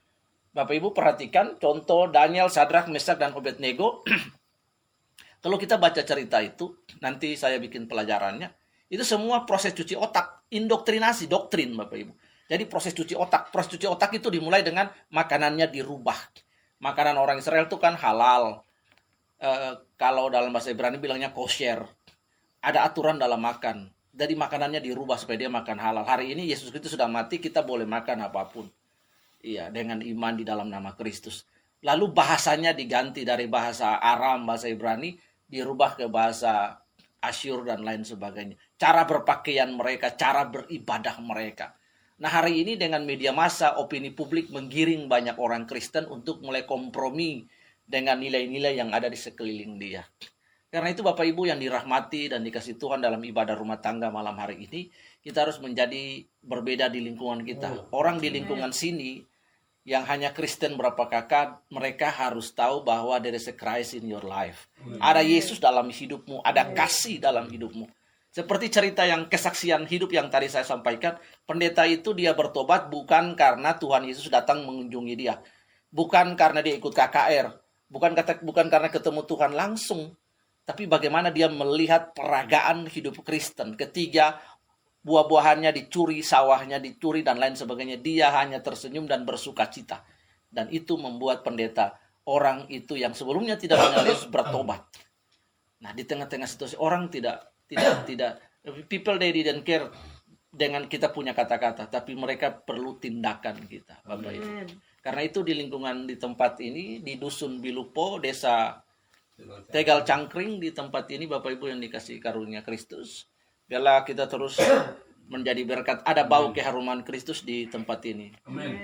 Bapak 0.52 0.76
Ibu 0.76 0.92
perhatikan 0.92 1.56
contoh 1.56 2.12
Daniel, 2.12 2.52
Sadrak, 2.52 2.92
Mesak, 2.92 3.16
dan 3.16 3.32
Obednego. 3.32 4.04
Kalau 5.44 5.56
kita 5.56 5.80
baca 5.80 6.04
cerita 6.04 6.44
itu, 6.44 6.76
nanti 7.00 7.40
saya 7.40 7.56
bikin 7.56 7.88
pelajarannya. 7.88 8.52
Itu 8.92 9.08
semua 9.08 9.48
proses 9.48 9.72
cuci 9.72 9.96
otak, 9.96 10.52
indoktrinasi, 10.52 11.32
doktrin 11.32 11.72
Bapak 11.72 11.98
Ibu. 11.98 12.14
Jadi 12.52 12.68
proses 12.68 12.92
cuci 12.92 13.16
otak, 13.16 13.48
proses 13.48 13.80
cuci 13.80 13.88
otak 13.88 14.12
itu 14.20 14.28
dimulai 14.28 14.60
dengan 14.60 14.92
makanannya 15.16 15.72
dirubah. 15.72 16.20
Makanan 16.84 17.16
orang 17.16 17.40
Israel 17.40 17.72
itu 17.72 17.80
kan 17.80 17.96
halal. 17.96 18.68
E, 19.40 19.80
kalau 19.96 20.28
dalam 20.28 20.52
bahasa 20.52 20.76
Ibrani 20.76 21.00
bilangnya 21.00 21.32
kosher. 21.32 21.80
Ada 22.60 22.92
aturan 22.92 23.16
dalam 23.16 23.40
makan. 23.40 23.88
Jadi 24.12 24.36
makanannya 24.36 24.84
dirubah 24.84 25.16
supaya 25.16 25.48
dia 25.48 25.48
makan 25.48 25.80
halal. 25.80 26.04
Hari 26.04 26.36
ini 26.36 26.52
Yesus 26.52 26.76
Kristus 26.76 26.92
sudah 27.00 27.08
mati, 27.08 27.40
kita 27.40 27.64
boleh 27.64 27.88
makan 27.88 28.28
apa 28.28 28.44
pun. 28.52 28.68
Iya, 29.40 29.72
dengan 29.72 30.04
iman 30.04 30.36
di 30.36 30.44
dalam 30.44 30.68
nama 30.68 30.92
Kristus. 31.00 31.48
Lalu 31.88 32.12
bahasanya 32.12 32.76
diganti 32.76 33.24
dari 33.24 33.48
bahasa 33.48 33.96
Aram, 33.96 34.44
bahasa 34.44 34.68
Ibrani, 34.68 35.16
dirubah 35.48 35.96
ke 35.96 36.12
bahasa 36.12 36.84
Asyur 37.24 37.64
dan 37.64 37.88
lain 37.88 38.04
sebagainya. 38.04 38.60
Cara 38.76 39.08
berpakaian 39.08 39.72
mereka, 39.72 40.14
cara 40.20 40.44
beribadah 40.46 41.16
mereka. 41.24 41.80
Nah 42.22 42.30
hari 42.30 42.62
ini 42.62 42.78
dengan 42.78 43.02
media 43.02 43.34
massa, 43.34 43.82
opini 43.82 44.14
publik 44.14 44.54
menggiring 44.54 45.10
banyak 45.10 45.42
orang 45.42 45.66
Kristen 45.66 46.06
untuk 46.06 46.46
mulai 46.46 46.70
kompromi 46.70 47.50
dengan 47.82 48.22
nilai-nilai 48.22 48.78
yang 48.78 48.94
ada 48.94 49.10
di 49.10 49.18
sekeliling 49.18 49.82
dia. 49.82 50.06
Karena 50.70 50.94
itu 50.94 51.02
Bapak 51.02 51.26
Ibu 51.26 51.50
yang 51.50 51.58
dirahmati 51.58 52.32
dan 52.32 52.46
dikasih 52.46 52.78
Tuhan 52.78 53.02
dalam 53.02 53.20
ibadah 53.20 53.58
rumah 53.58 53.82
tangga 53.82 54.08
malam 54.08 54.38
hari 54.38 54.70
ini, 54.70 54.88
kita 55.20 55.44
harus 55.44 55.58
menjadi 55.60 56.24
berbeda 56.46 56.88
di 56.94 57.04
lingkungan 57.04 57.42
kita. 57.44 57.90
Oh, 57.92 58.06
orang 58.06 58.22
di 58.22 58.32
lingkungan 58.32 58.72
sini 58.72 59.26
yang 59.84 60.06
hanya 60.06 60.30
Kristen 60.30 60.78
berapa 60.78 61.10
kakak, 61.10 61.66
mereka 61.74 62.14
harus 62.14 62.54
tahu 62.54 62.86
bahwa 62.86 63.18
there 63.18 63.36
is 63.36 63.50
a 63.50 63.56
Christ 63.58 63.98
in 63.98 64.06
your 64.06 64.24
life. 64.24 64.70
Ada 65.02 65.26
Yesus 65.26 65.58
dalam 65.58 65.90
hidupmu, 65.90 66.46
ada 66.46 66.70
kasih 66.70 67.18
dalam 67.18 67.50
hidupmu. 67.50 67.90
Seperti 68.32 68.72
cerita 68.72 69.04
yang 69.04 69.28
kesaksian 69.28 69.84
hidup 69.92 70.16
yang 70.16 70.32
tadi 70.32 70.48
saya 70.48 70.64
sampaikan, 70.64 71.20
pendeta 71.44 71.84
itu 71.84 72.16
dia 72.16 72.32
bertobat 72.32 72.88
bukan 72.88 73.36
karena 73.36 73.76
Tuhan 73.76 74.08
Yesus 74.08 74.32
datang 74.32 74.64
mengunjungi 74.64 75.16
dia. 75.20 75.36
Bukan 75.92 76.40
karena 76.40 76.64
dia 76.64 76.80
ikut 76.80 76.96
KKR, 76.96 77.52
bukan 77.92 78.16
kata 78.16 78.40
bukan 78.40 78.72
karena 78.72 78.88
ketemu 78.88 79.28
Tuhan 79.28 79.52
langsung, 79.52 80.16
tapi 80.64 80.88
bagaimana 80.88 81.28
dia 81.28 81.52
melihat 81.52 82.16
peragaan 82.16 82.88
hidup 82.88 83.20
Kristen. 83.28 83.76
Ketiga, 83.76 84.40
buah-buahannya 85.04 85.76
dicuri, 85.76 86.24
sawahnya 86.24 86.80
dicuri 86.80 87.28
dan 87.28 87.36
lain 87.36 87.60
sebagainya. 87.60 88.00
Dia 88.00 88.32
hanya 88.40 88.64
tersenyum 88.64 89.12
dan 89.12 89.28
bersuka 89.28 89.68
cita. 89.68 90.08
Dan 90.48 90.72
itu 90.72 90.96
membuat 90.96 91.44
pendeta, 91.44 92.00
orang 92.24 92.64
itu 92.72 92.96
yang 92.96 93.12
sebelumnya 93.12 93.60
tidak 93.60 93.84
mengenal 93.84 94.08
Yesus 94.08 94.32
bertobat. 94.32 94.88
Nah, 95.84 95.92
di 95.92 96.08
tengah-tengah 96.08 96.48
situasi 96.48 96.80
orang 96.80 97.12
tidak 97.12 97.51
tidak 97.72 98.04
tidak 98.04 98.32
people 98.86 99.18
they 99.18 99.34
didn't 99.34 99.66
care 99.66 99.90
dengan 100.52 100.84
kita 100.92 101.16
punya 101.16 101.32
kata-kata, 101.32 101.88
tapi 101.88 102.12
mereka 102.12 102.52
perlu 102.52 103.00
tindakan 103.00 103.56
kita, 103.72 104.04
Bapak 104.04 104.32
Ibu. 104.36 104.50
Karena 105.00 105.22
itu 105.24 105.40
di 105.48 105.56
lingkungan 105.56 106.06
di 106.06 106.20
tempat 106.20 106.60
ini 106.60 107.00
di 107.00 107.16
dusun 107.16 107.64
Bilupo, 107.64 108.20
desa 108.20 108.84
Tegal 109.72 110.06
Cangkring 110.06 110.62
di 110.62 110.70
tempat 110.76 111.08
ini 111.10 111.26
Bapak 111.26 111.56
Ibu 111.56 111.72
yang 111.72 111.80
dikasih 111.80 112.20
karunia 112.20 112.62
Kristus. 112.62 113.32
Biarlah 113.66 114.04
kita 114.04 114.28
terus 114.28 114.60
menjadi 115.32 115.64
berkat. 115.64 116.04
Ada 116.04 116.28
bau 116.28 116.52
keharuman 116.52 117.02
Kristus 117.08 117.42
di 117.48 117.66
tempat 117.72 118.04
ini. 118.06 118.30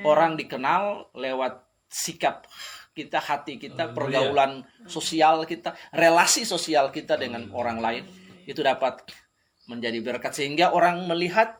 Orang 0.07 0.39
dikenal 0.39 1.11
lewat 1.13 1.67
sikap 1.91 2.47
kita, 2.95 3.19
hati 3.21 3.59
kita, 3.59 3.91
pergaulan 3.91 4.63
sosial 4.87 5.43
kita, 5.45 5.75
relasi 5.93 6.47
sosial 6.47 6.89
kita 6.89 7.19
dengan 7.19 7.51
orang 7.53 7.77
lain 7.77 8.26
itu 8.47 8.63
dapat 8.63 9.03
menjadi 9.67 9.99
berkat 9.99 10.31
sehingga 10.31 10.71
orang 10.71 11.03
melihat, 11.05 11.59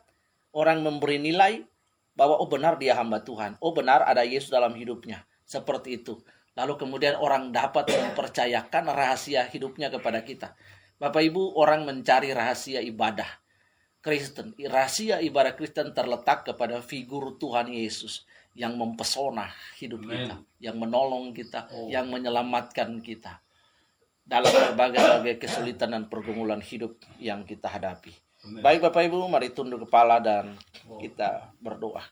orang 0.55 0.79
memberi 0.79 1.19
nilai 1.19 1.67
bahwa 2.15 2.39
oh 2.39 2.47
benar 2.47 2.79
dia 2.79 2.95
hamba 2.95 3.19
Tuhan, 3.21 3.59
oh 3.59 3.75
benar 3.75 4.07
ada 4.07 4.23
Yesus 4.23 4.49
dalam 4.49 4.73
hidupnya. 4.73 5.27
Seperti 5.43 6.01
itu. 6.01 6.17
Lalu 6.57 6.73
kemudian 6.79 7.19
orang 7.19 7.53
dapat 7.53 7.87
mempercayakan 7.91 8.89
rahasia 8.89 9.45
hidupnya 9.45 9.93
kepada 9.93 10.25
kita. 10.25 10.57
Bapak 10.97 11.21
Ibu, 11.21 11.53
orang 11.53 11.85
mencari 11.85 12.33
rahasia 12.33 12.81
ibadah 12.81 13.29
Kristen. 14.01 14.57
Rahasia 14.57 15.21
ibadah 15.21 15.53
Kristen 15.53 15.93
terletak 15.93 16.49
kepada 16.49 16.81
figur 16.81 17.37
Tuhan 17.37 17.69
Yesus 17.69 18.25
yang 18.57 18.73
mempesona 18.73 19.53
hidup 19.77 20.01
Amen. 20.01 20.11
kita, 20.17 20.35
yang 20.57 20.81
menolong 20.81 21.29
kita, 21.37 21.69
oh. 21.69 21.93
yang 21.93 22.09
menyelamatkan 22.09 23.05
kita 23.05 23.37
dalam 24.27 24.51
berbagai-bagai 24.51 25.39
kesulitan 25.39 25.95
dan 25.95 26.03
pergumulan 26.11 26.59
hidup 26.59 26.99
yang 27.17 27.47
kita 27.47 27.71
hadapi. 27.71 28.11
Amen. 28.43 28.61
Baik 28.61 28.83
Bapak 28.83 29.07
Ibu, 29.07 29.23
mari 29.31 29.55
tunduk 29.55 29.87
kepala 29.87 30.19
dan 30.19 30.59
kita 30.99 31.55
berdoa. 31.63 32.03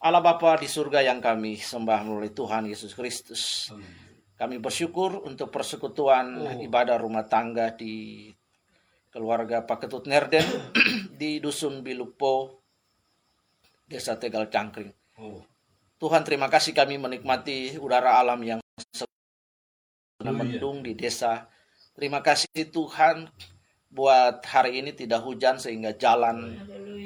Allah 0.00 0.24
Bapa 0.24 0.56
di 0.56 0.64
surga 0.64 1.04
yang 1.04 1.20
kami 1.20 1.60
sembah 1.60 2.08
melalui 2.08 2.32
Tuhan 2.32 2.64
Yesus 2.64 2.96
Kristus. 2.96 3.68
Kami 4.40 4.56
bersyukur 4.56 5.20
untuk 5.28 5.52
persekutuan 5.52 6.26
oh. 6.40 6.64
ibadah 6.64 6.96
rumah 6.96 7.28
tangga 7.28 7.76
di 7.76 8.32
keluarga 9.12 9.60
Pak 9.68 9.84
Ketut 9.84 10.08
Nerden 10.08 10.72
di 11.20 11.36
Dusun 11.36 11.84
Bilupo, 11.84 12.64
Desa 13.84 14.16
Tegal 14.16 14.48
Cangkring. 14.48 14.88
Oh. 15.20 15.44
Tuhan 16.00 16.24
terima 16.24 16.48
kasih 16.48 16.72
kami 16.72 16.96
menikmati 16.96 17.76
udara 17.76 18.16
alam 18.16 18.40
yang 18.40 18.60
mendung 20.28 20.84
di 20.84 20.92
desa. 20.92 21.48
Terima 21.96 22.20
kasih 22.20 22.68
Tuhan 22.68 23.32
buat 23.90 24.44
hari 24.46 24.78
ini 24.84 24.94
tidak 24.94 25.26
hujan 25.26 25.58
sehingga 25.58 25.96
jalan 25.98 26.54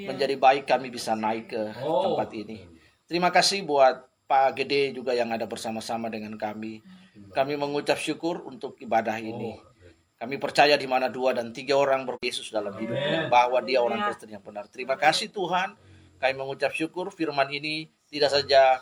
menjadi 0.05 0.37
baik 0.37 0.69
kami 0.69 0.93
bisa 0.93 1.17
naik 1.17 1.55
ke 1.55 1.63
oh. 1.81 2.13
tempat 2.13 2.29
ini. 2.37 2.67
Terima 3.09 3.33
kasih 3.33 3.65
buat 3.65 4.05
Pak 4.25 4.61
Gede 4.61 4.93
juga 4.93 5.17
yang 5.17 5.33
ada 5.33 5.49
bersama-sama 5.49 6.13
dengan 6.13 6.37
kami. 6.37 6.85
Kami 7.33 7.55
mengucap 7.57 7.97
syukur 7.97 8.45
untuk 8.45 8.77
ibadah 8.81 9.17
ini. 9.21 9.57
Kami 10.15 10.41
percaya 10.41 10.79
di 10.79 10.89
mana 10.89 11.13
dua 11.13 11.37
dan 11.37 11.53
tiga 11.53 11.77
orang 11.77 12.09
beryesus 12.09 12.49
dalam 12.49 12.73
hidupnya 12.79 13.29
bahwa 13.29 13.61
dia 13.61 13.85
orang 13.85 14.09
Kristen 14.09 14.33
yang 14.33 14.45
benar. 14.45 14.71
Terima 14.73 14.97
kasih 14.97 15.29
Tuhan. 15.29 15.77
Kami 16.17 16.35
mengucap 16.39 16.73
syukur 16.73 17.13
firman 17.13 17.51
ini 17.53 17.93
tidak 18.09 18.33
saja 18.33 18.81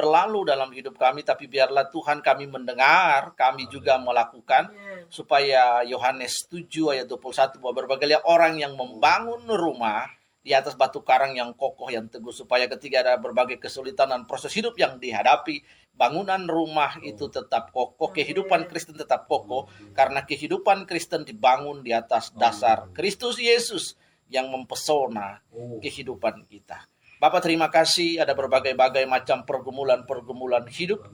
berlalu 0.00 0.48
dalam 0.48 0.72
hidup 0.72 0.96
kami 0.96 1.20
tapi 1.20 1.44
biarlah 1.44 1.92
Tuhan 1.92 2.24
kami 2.24 2.48
mendengar, 2.48 3.36
kami 3.36 3.68
juga 3.68 4.00
melakukan 4.00 4.72
supaya 5.12 5.84
Yohanes 5.84 6.48
7 6.48 6.96
ayat 6.96 7.04
21 7.04 7.60
bahwa 7.60 7.74
berbagai 7.84 8.16
orang 8.24 8.56
yang 8.56 8.72
membangun 8.80 9.44
rumah 9.44 10.08
di 10.40 10.56
atas 10.56 10.72
batu 10.72 11.04
karang 11.04 11.36
yang 11.36 11.52
kokoh 11.52 11.92
yang 11.92 12.08
teguh 12.08 12.32
supaya 12.32 12.64
ketika 12.64 13.04
ada 13.04 13.20
berbagai 13.20 13.60
kesulitan 13.60 14.08
dan 14.08 14.24
proses 14.24 14.56
hidup 14.56 14.72
yang 14.80 14.96
dihadapi 14.96 15.60
bangunan 15.92 16.48
rumah 16.48 16.96
itu 17.04 17.28
tetap 17.28 17.68
kokoh 17.76 18.08
kehidupan 18.08 18.64
Kristen 18.64 18.96
tetap 18.96 19.28
kokoh 19.28 19.68
karena 19.92 20.24
kehidupan 20.24 20.88
Kristen 20.88 21.28
dibangun 21.28 21.84
di 21.84 21.92
atas 21.92 22.32
dasar 22.32 22.88
Kristus 22.96 23.36
Yesus 23.36 24.00
yang 24.32 24.48
mempesona 24.48 25.44
kehidupan 25.84 26.48
kita 26.48 26.88
Bapak 27.20 27.44
terima 27.44 27.68
kasih 27.68 28.16
ada 28.24 28.32
berbagai-bagai 28.32 29.04
macam 29.04 29.44
pergumulan-pergumulan 29.44 30.64
hidup 30.72 31.04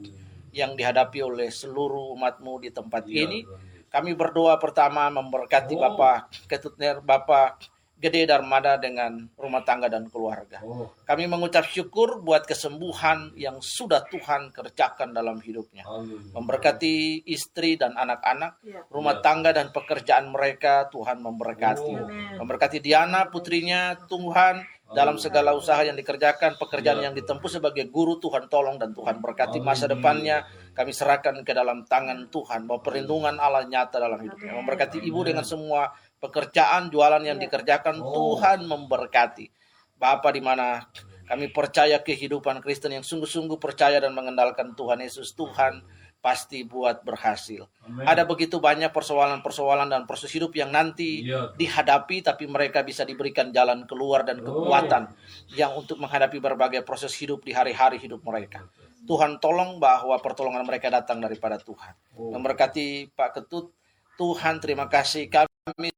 yang 0.55 0.79
dihadapi 0.79 1.19
oleh 1.19 1.51
seluruh 1.51 2.15
umatmu 2.15 2.63
di 2.63 2.71
tempat 2.71 3.11
iya, 3.11 3.27
ini 3.27 3.43
kami 3.91 4.15
berdoa 4.15 4.55
pertama 4.63 5.11
memberkati 5.11 5.75
Bapak 5.75 6.47
Ketutner 6.47 7.03
Bapak 7.03 7.75
Gede 7.97 8.29
Darmada 8.29 8.77
dengan 8.77 9.25
rumah 9.41 9.65
tangga 9.65 9.89
dan 9.89 10.05
keluarga. 10.13 10.61
Oh. 10.61 10.93
Kami 11.09 11.25
mengucap 11.25 11.65
syukur 11.65 12.21
buat 12.21 12.45
kesembuhan 12.45 13.33
yang 13.41 13.57
sudah 13.65 14.05
Tuhan 14.13 14.53
kerjakan 14.53 15.17
dalam 15.17 15.41
hidupnya. 15.41 15.89
Memberkati 16.37 17.25
istri 17.25 17.81
dan 17.81 17.97
anak-anak, 17.97 18.61
ya. 18.69 18.85
rumah 18.93 19.25
tangga 19.25 19.57
dan 19.57 19.73
pekerjaan 19.73 20.29
mereka 20.29 20.93
Tuhan 20.93 21.25
memberkati. 21.25 21.95
Oh. 21.97 22.09
Memberkati 22.45 22.85
Diana 22.85 23.33
putrinya 23.33 23.97
Tuhan 23.97 24.61
dalam 24.95 25.19
segala 25.19 25.51
usaha 25.51 25.83
yang 25.83 25.99
dikerjakan, 25.99 26.55
pekerjaan 26.63 27.03
ya. 27.03 27.11
yang 27.11 27.15
ditempuh 27.19 27.51
sebagai 27.51 27.91
guru 27.91 28.23
Tuhan 28.23 28.47
tolong 28.47 28.79
dan 28.79 28.95
Tuhan 28.95 29.19
berkati 29.19 29.59
masa 29.59 29.91
depannya. 29.91 30.47
Kami 30.79 30.95
serahkan 30.95 31.43
ke 31.43 31.51
dalam 31.51 31.83
tangan 31.91 32.31
Tuhan 32.31 32.71
bahwa 32.71 32.87
perlindungan 32.87 33.35
Allah 33.43 33.67
nyata 33.67 33.99
dalam 33.99 34.23
hidupnya. 34.23 34.55
Memberkati 34.55 35.03
ibu 35.03 35.27
dengan 35.27 35.43
semua 35.43 35.91
pekerjaan 36.23 36.87
jualan 36.95 37.23
yang 37.27 37.43
iya. 37.43 37.51
dikerjakan 37.51 37.99
oh. 37.99 38.15
Tuhan 38.15 38.63
memberkati. 38.63 39.51
Bapak 39.97 40.37
di 40.37 40.43
mana 40.45 40.87
kami 41.27 41.51
percaya 41.51 41.99
kehidupan 41.99 42.63
Kristen 42.63 42.95
yang 42.95 43.03
sungguh-sungguh 43.03 43.59
percaya 43.59 43.99
dan 43.99 44.15
mengendalikan 44.15 44.71
Tuhan 44.79 45.03
Yesus 45.03 45.35
Tuhan 45.35 45.83
pasti 46.27 46.67
buat 46.67 47.07
berhasil. 47.07 47.71
Amen. 47.87 48.03
Ada 48.03 48.27
begitu 48.27 48.59
banyak 48.59 48.91
persoalan-persoalan 48.91 49.87
dan 49.87 50.03
proses 50.11 50.27
hidup 50.35 50.51
yang 50.59 50.75
nanti 50.75 51.23
ya. 51.23 51.55
dihadapi 51.55 52.19
tapi 52.27 52.51
mereka 52.51 52.83
bisa 52.83 53.07
diberikan 53.07 53.55
jalan 53.55 53.87
keluar 53.87 54.27
dan 54.27 54.43
oh. 54.43 54.51
kekuatan 54.51 55.07
oh. 55.07 55.15
yang 55.55 55.71
untuk 55.79 56.03
menghadapi 56.03 56.43
berbagai 56.43 56.83
proses 56.83 57.15
hidup 57.15 57.47
di 57.47 57.55
hari-hari 57.55 58.03
hidup 58.03 58.27
mereka. 58.27 58.67
Tuhan 59.07 59.39
tolong 59.39 59.79
bahwa 59.79 60.19
pertolongan 60.19 60.67
mereka 60.67 60.91
datang 60.91 61.23
daripada 61.23 61.63
Tuhan. 61.63 61.95
Oh. 62.19 62.35
Memberkati 62.35 63.15
Pak 63.15 63.39
Ketut, 63.39 63.71
Tuhan 64.19 64.59
terima 64.59 64.91
kasih 64.91 65.31
kami 65.31 65.95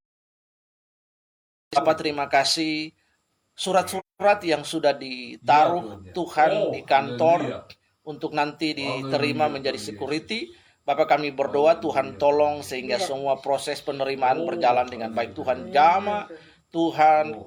Bapak 1.72 2.04
terima 2.04 2.28
kasih 2.28 2.92
surat-surat 3.56 4.44
yang 4.44 4.60
sudah 4.60 4.92
ditaruh 4.92 6.04
ya, 6.04 6.12
Tuhan 6.12 6.50
oh, 6.52 6.72
di 6.76 6.80
kantor 6.84 7.40
ya. 7.48 7.60
Untuk 8.09 8.33
nanti 8.33 8.73
diterima 8.73 9.53
menjadi 9.53 9.77
security. 9.77 10.49
Bapak 10.88 11.21
kami 11.21 11.37
berdoa 11.37 11.77
Tuhan 11.77 12.16
tolong 12.16 12.64
sehingga 12.64 12.97
ya. 12.97 13.05
semua 13.05 13.37
proses 13.44 13.85
penerimaan 13.85 14.40
berjalan 14.49 14.88
dengan 14.88 15.12
baik. 15.12 15.37
Tuhan 15.37 15.68
jama, 15.68 16.25
Tuhan 16.73 17.44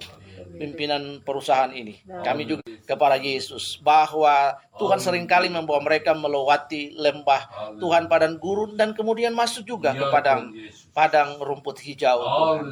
pimpinan 0.62 1.26
perusahaan 1.26 1.74
ini. 1.74 2.06
Kami 2.06 2.46
juga 2.46 2.62
kepada 2.86 3.18
Yesus 3.18 3.82
bahwa 3.82 4.62
Tuhan 4.78 5.02
sering 5.02 5.26
kali 5.26 5.50
membawa 5.50 5.82
mereka 5.82 6.14
melewati 6.14 6.94
lembah. 6.94 7.74
Tuhan 7.82 8.06
padang 8.06 8.38
gurun 8.38 8.78
dan 8.78 8.94
kemudian 8.94 9.34
masuk 9.34 9.66
juga 9.66 9.98
ke 9.98 10.06
padang 10.14 10.54
padang 10.94 11.42
rumput 11.42 11.82
hijau. 11.82 12.22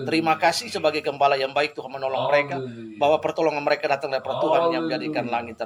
Terima 0.05 0.37
kasih 0.37 0.69
sebagai 0.69 1.01
gembala 1.01 1.33
yang 1.33 1.49
baik 1.49 1.73
Tuhan 1.73 1.89
menolong 1.89 2.29
mereka. 2.29 2.61
Bahwa 3.01 3.17
pertolongan 3.17 3.65
mereka 3.65 3.89
datang 3.89 4.13
dari 4.13 4.21
Tuhan 4.21 4.63
yang 4.69 4.85
menjadikan 4.85 5.25
langit 5.25 5.57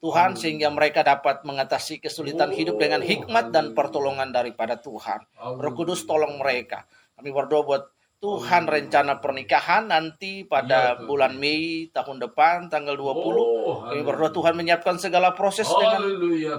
Tuhan 0.00 0.32
sehingga 0.32 0.72
mereka 0.72 1.04
dapat 1.04 1.44
mengatasi 1.44 2.00
kesulitan 2.00 2.48
hidup 2.56 2.80
dengan 2.80 3.04
hikmat 3.04 3.52
dan 3.52 3.76
pertolongan 3.76 4.32
daripada 4.32 4.80
Tuhan. 4.80 5.28
Roh 5.36 5.74
Kudus 5.76 6.08
tolong 6.08 6.40
mereka. 6.40 6.88
Kami 7.20 7.28
berdoa 7.28 7.60
buat 7.60 7.84
Tuhan 8.20 8.68
rencana 8.68 9.16
pernikahan 9.16 9.88
nanti 9.88 10.44
pada 10.44 10.92
ya, 10.92 11.08
bulan 11.08 11.40
Mei 11.40 11.88
tahun 11.88 12.20
depan 12.20 12.68
tanggal 12.68 12.92
20. 12.92 13.16
Oh, 13.16 13.88
Kami 13.88 14.04
berdoa 14.04 14.28
Tuhan 14.28 14.60
menyiapkan 14.60 15.00
segala 15.00 15.32
proses 15.32 15.64
dengan 15.64 16.04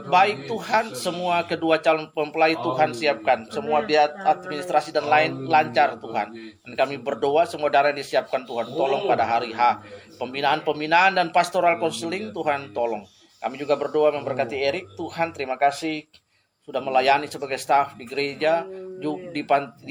baik 0.09 0.49
Tuhan. 0.49 0.97
Semua 0.97 1.45
kedua 1.45 1.77
calon 1.77 2.09
mempelai 2.17 2.57
Tuhan 2.57 2.97
siapkan. 2.97 3.45
Semua 3.53 3.85
biaya 3.85 4.09
administrasi 4.09 4.89
dan 4.89 5.05
lain 5.05 5.45
lancar 5.45 6.01
Tuhan. 6.01 6.33
Dan 6.65 6.73
kami 6.73 6.97
berdoa 6.97 7.45
semua 7.45 7.69
darah 7.69 7.93
disiapkan 7.93 8.41
Tuhan. 8.41 8.73
Tolong 8.73 9.05
pada 9.05 9.29
hari 9.29 9.53
H. 9.53 9.85
Pembinaan-pembinaan 10.17 11.13
dan 11.13 11.29
pastoral 11.29 11.77
konseling 11.77 12.33
Tuhan 12.33 12.73
tolong. 12.73 13.05
Kami 13.41 13.57
juga 13.57 13.73
berdoa 13.73 14.13
memberkati 14.13 14.53
Erik. 14.53 14.85
Tuhan 14.93 15.33
terima 15.33 15.57
kasih 15.57 16.05
sudah 16.61 16.77
melayani 16.77 17.25
sebagai 17.25 17.57
staf 17.57 17.97
di 17.97 18.05
gereja, 18.05 18.61
di, 18.69 19.09
di 19.33 19.41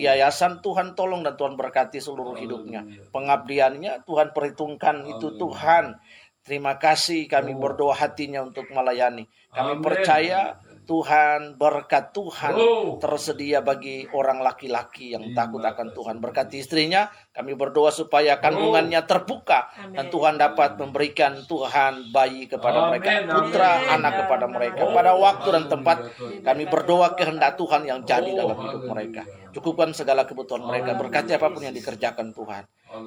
yayasan 0.06 0.62
Tuhan 0.62 0.94
tolong 0.94 1.26
dan 1.26 1.34
Tuhan 1.34 1.58
berkati 1.58 1.98
seluruh 1.98 2.38
hidupnya. 2.38 2.86
Pengabdiannya 3.10 4.06
Tuhan 4.06 4.30
perhitungkan 4.30 5.02
itu 5.10 5.34
Tuhan. 5.34 5.98
Terima 6.40 6.78
kasih 6.78 7.26
kami 7.26 7.52
oh. 7.52 7.60
berdoa 7.60 7.92
hatinya 7.98 8.40
untuk 8.46 8.70
melayani. 8.70 9.26
Kami 9.50 9.82
percaya 9.82 10.56
Tuhan 10.84 11.54
berkat 11.54 12.10
Tuhan 12.10 12.52
Oh. 12.56 12.98
tersedia 12.98 13.62
bagi 13.62 14.04
orang 14.10 14.42
laki-laki 14.42 15.14
yang 15.14 15.32
takut 15.32 15.62
akan 15.62 15.94
Tuhan. 15.94 16.18
Berkati 16.18 16.58
istrinya, 16.58 17.08
kami 17.30 17.54
berdoa 17.54 17.94
supaya 17.94 18.42
kandungannya 18.42 19.04
terbuka 19.06 19.70
dan 19.94 20.10
Tuhan 20.10 20.34
dapat 20.36 20.76
memberikan 20.80 21.40
Tuhan 21.46 22.10
bayi 22.10 22.50
kepada 22.50 22.90
mereka, 22.90 23.22
putra, 23.28 23.72
anak 23.94 24.26
kepada 24.26 24.46
mereka. 24.50 24.80
Oh, 24.82 24.92
Pada 24.92 25.14
waktu 25.16 25.48
dan 25.54 25.64
tempat 25.70 25.96
kami 26.42 26.64
berdoa 26.66 27.14
kehendak 27.14 27.56
Tuhan 27.56 27.86
yang 27.86 28.02
jadi 28.02 28.30
Oh, 28.34 28.38
dalam 28.46 28.56
hidup 28.58 28.82
mereka. 28.90 29.22
Cukupkan 29.50 29.90
segala 29.94 30.26
kebutuhan 30.26 30.62
mereka, 30.62 30.94
berkati 30.98 31.34
apa 31.34 31.48
pun 31.48 31.62
yang 31.62 31.74
dikerjakan 31.74 32.34
Tuhan. 32.34 32.62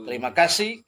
Terima 0.08 0.32
kasih. 0.32 0.82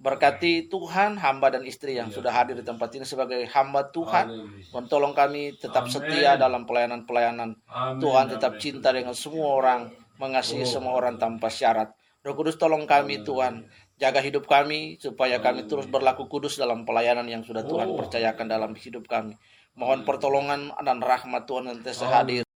Berkati 0.00 0.72
Tuhan, 0.72 1.20
hamba 1.20 1.52
dan 1.52 1.60
istri 1.68 2.00
yang 2.00 2.08
Iya. 2.08 2.16
sudah 2.16 2.32
hadir 2.32 2.56
di 2.56 2.64
tempat 2.64 2.88
ini 2.96 3.04
sebagai 3.04 3.44
hamba 3.52 3.84
Tuhan. 3.92 4.32
Haleluya. 4.32 4.72
Menolong 4.72 5.12
kami 5.12 5.42
tetap 5.60 5.84
Amin. 5.84 5.92
setia 5.92 6.40
dalam 6.40 6.64
pelayanan-pelayanan. 6.64 7.52
Tuhan 8.00 8.26
tetap 8.32 8.56
amin. 8.56 8.62
cinta 8.64 8.96
dengan 8.96 9.12
semua 9.12 9.60
orang, 9.60 9.92
mengasihi 10.16 10.64
Oh. 10.64 10.72
semua 10.80 10.96
orang 10.96 11.20
tanpa 11.20 11.52
syarat. 11.52 11.92
Roh 12.24 12.32
Kudus 12.32 12.56
tolong 12.56 12.88
kami 12.88 13.20
Tuhan, 13.20 13.68
jaga 14.00 14.24
hidup 14.24 14.48
kami 14.48 14.96
supaya 14.96 15.36
kami 15.36 15.68
terus 15.68 15.84
berlaku 15.84 16.28
kudus 16.28 16.56
dalam 16.56 16.88
pelayanan 16.88 17.28
yang 17.28 17.44
sudah 17.44 17.60
Tuhan 17.60 17.92
Oh. 17.92 18.00
percayakan 18.00 18.48
dalam 18.48 18.72
hidup 18.72 19.04
kami. 19.04 19.36
Mohon 19.76 20.08
pertolongan 20.08 20.60
dan 20.80 21.00
rahmat 21.00 21.44
Tuhan 21.44 21.68
yang 21.68 21.80
Amin. 21.84 22.08
hadir 22.08 22.42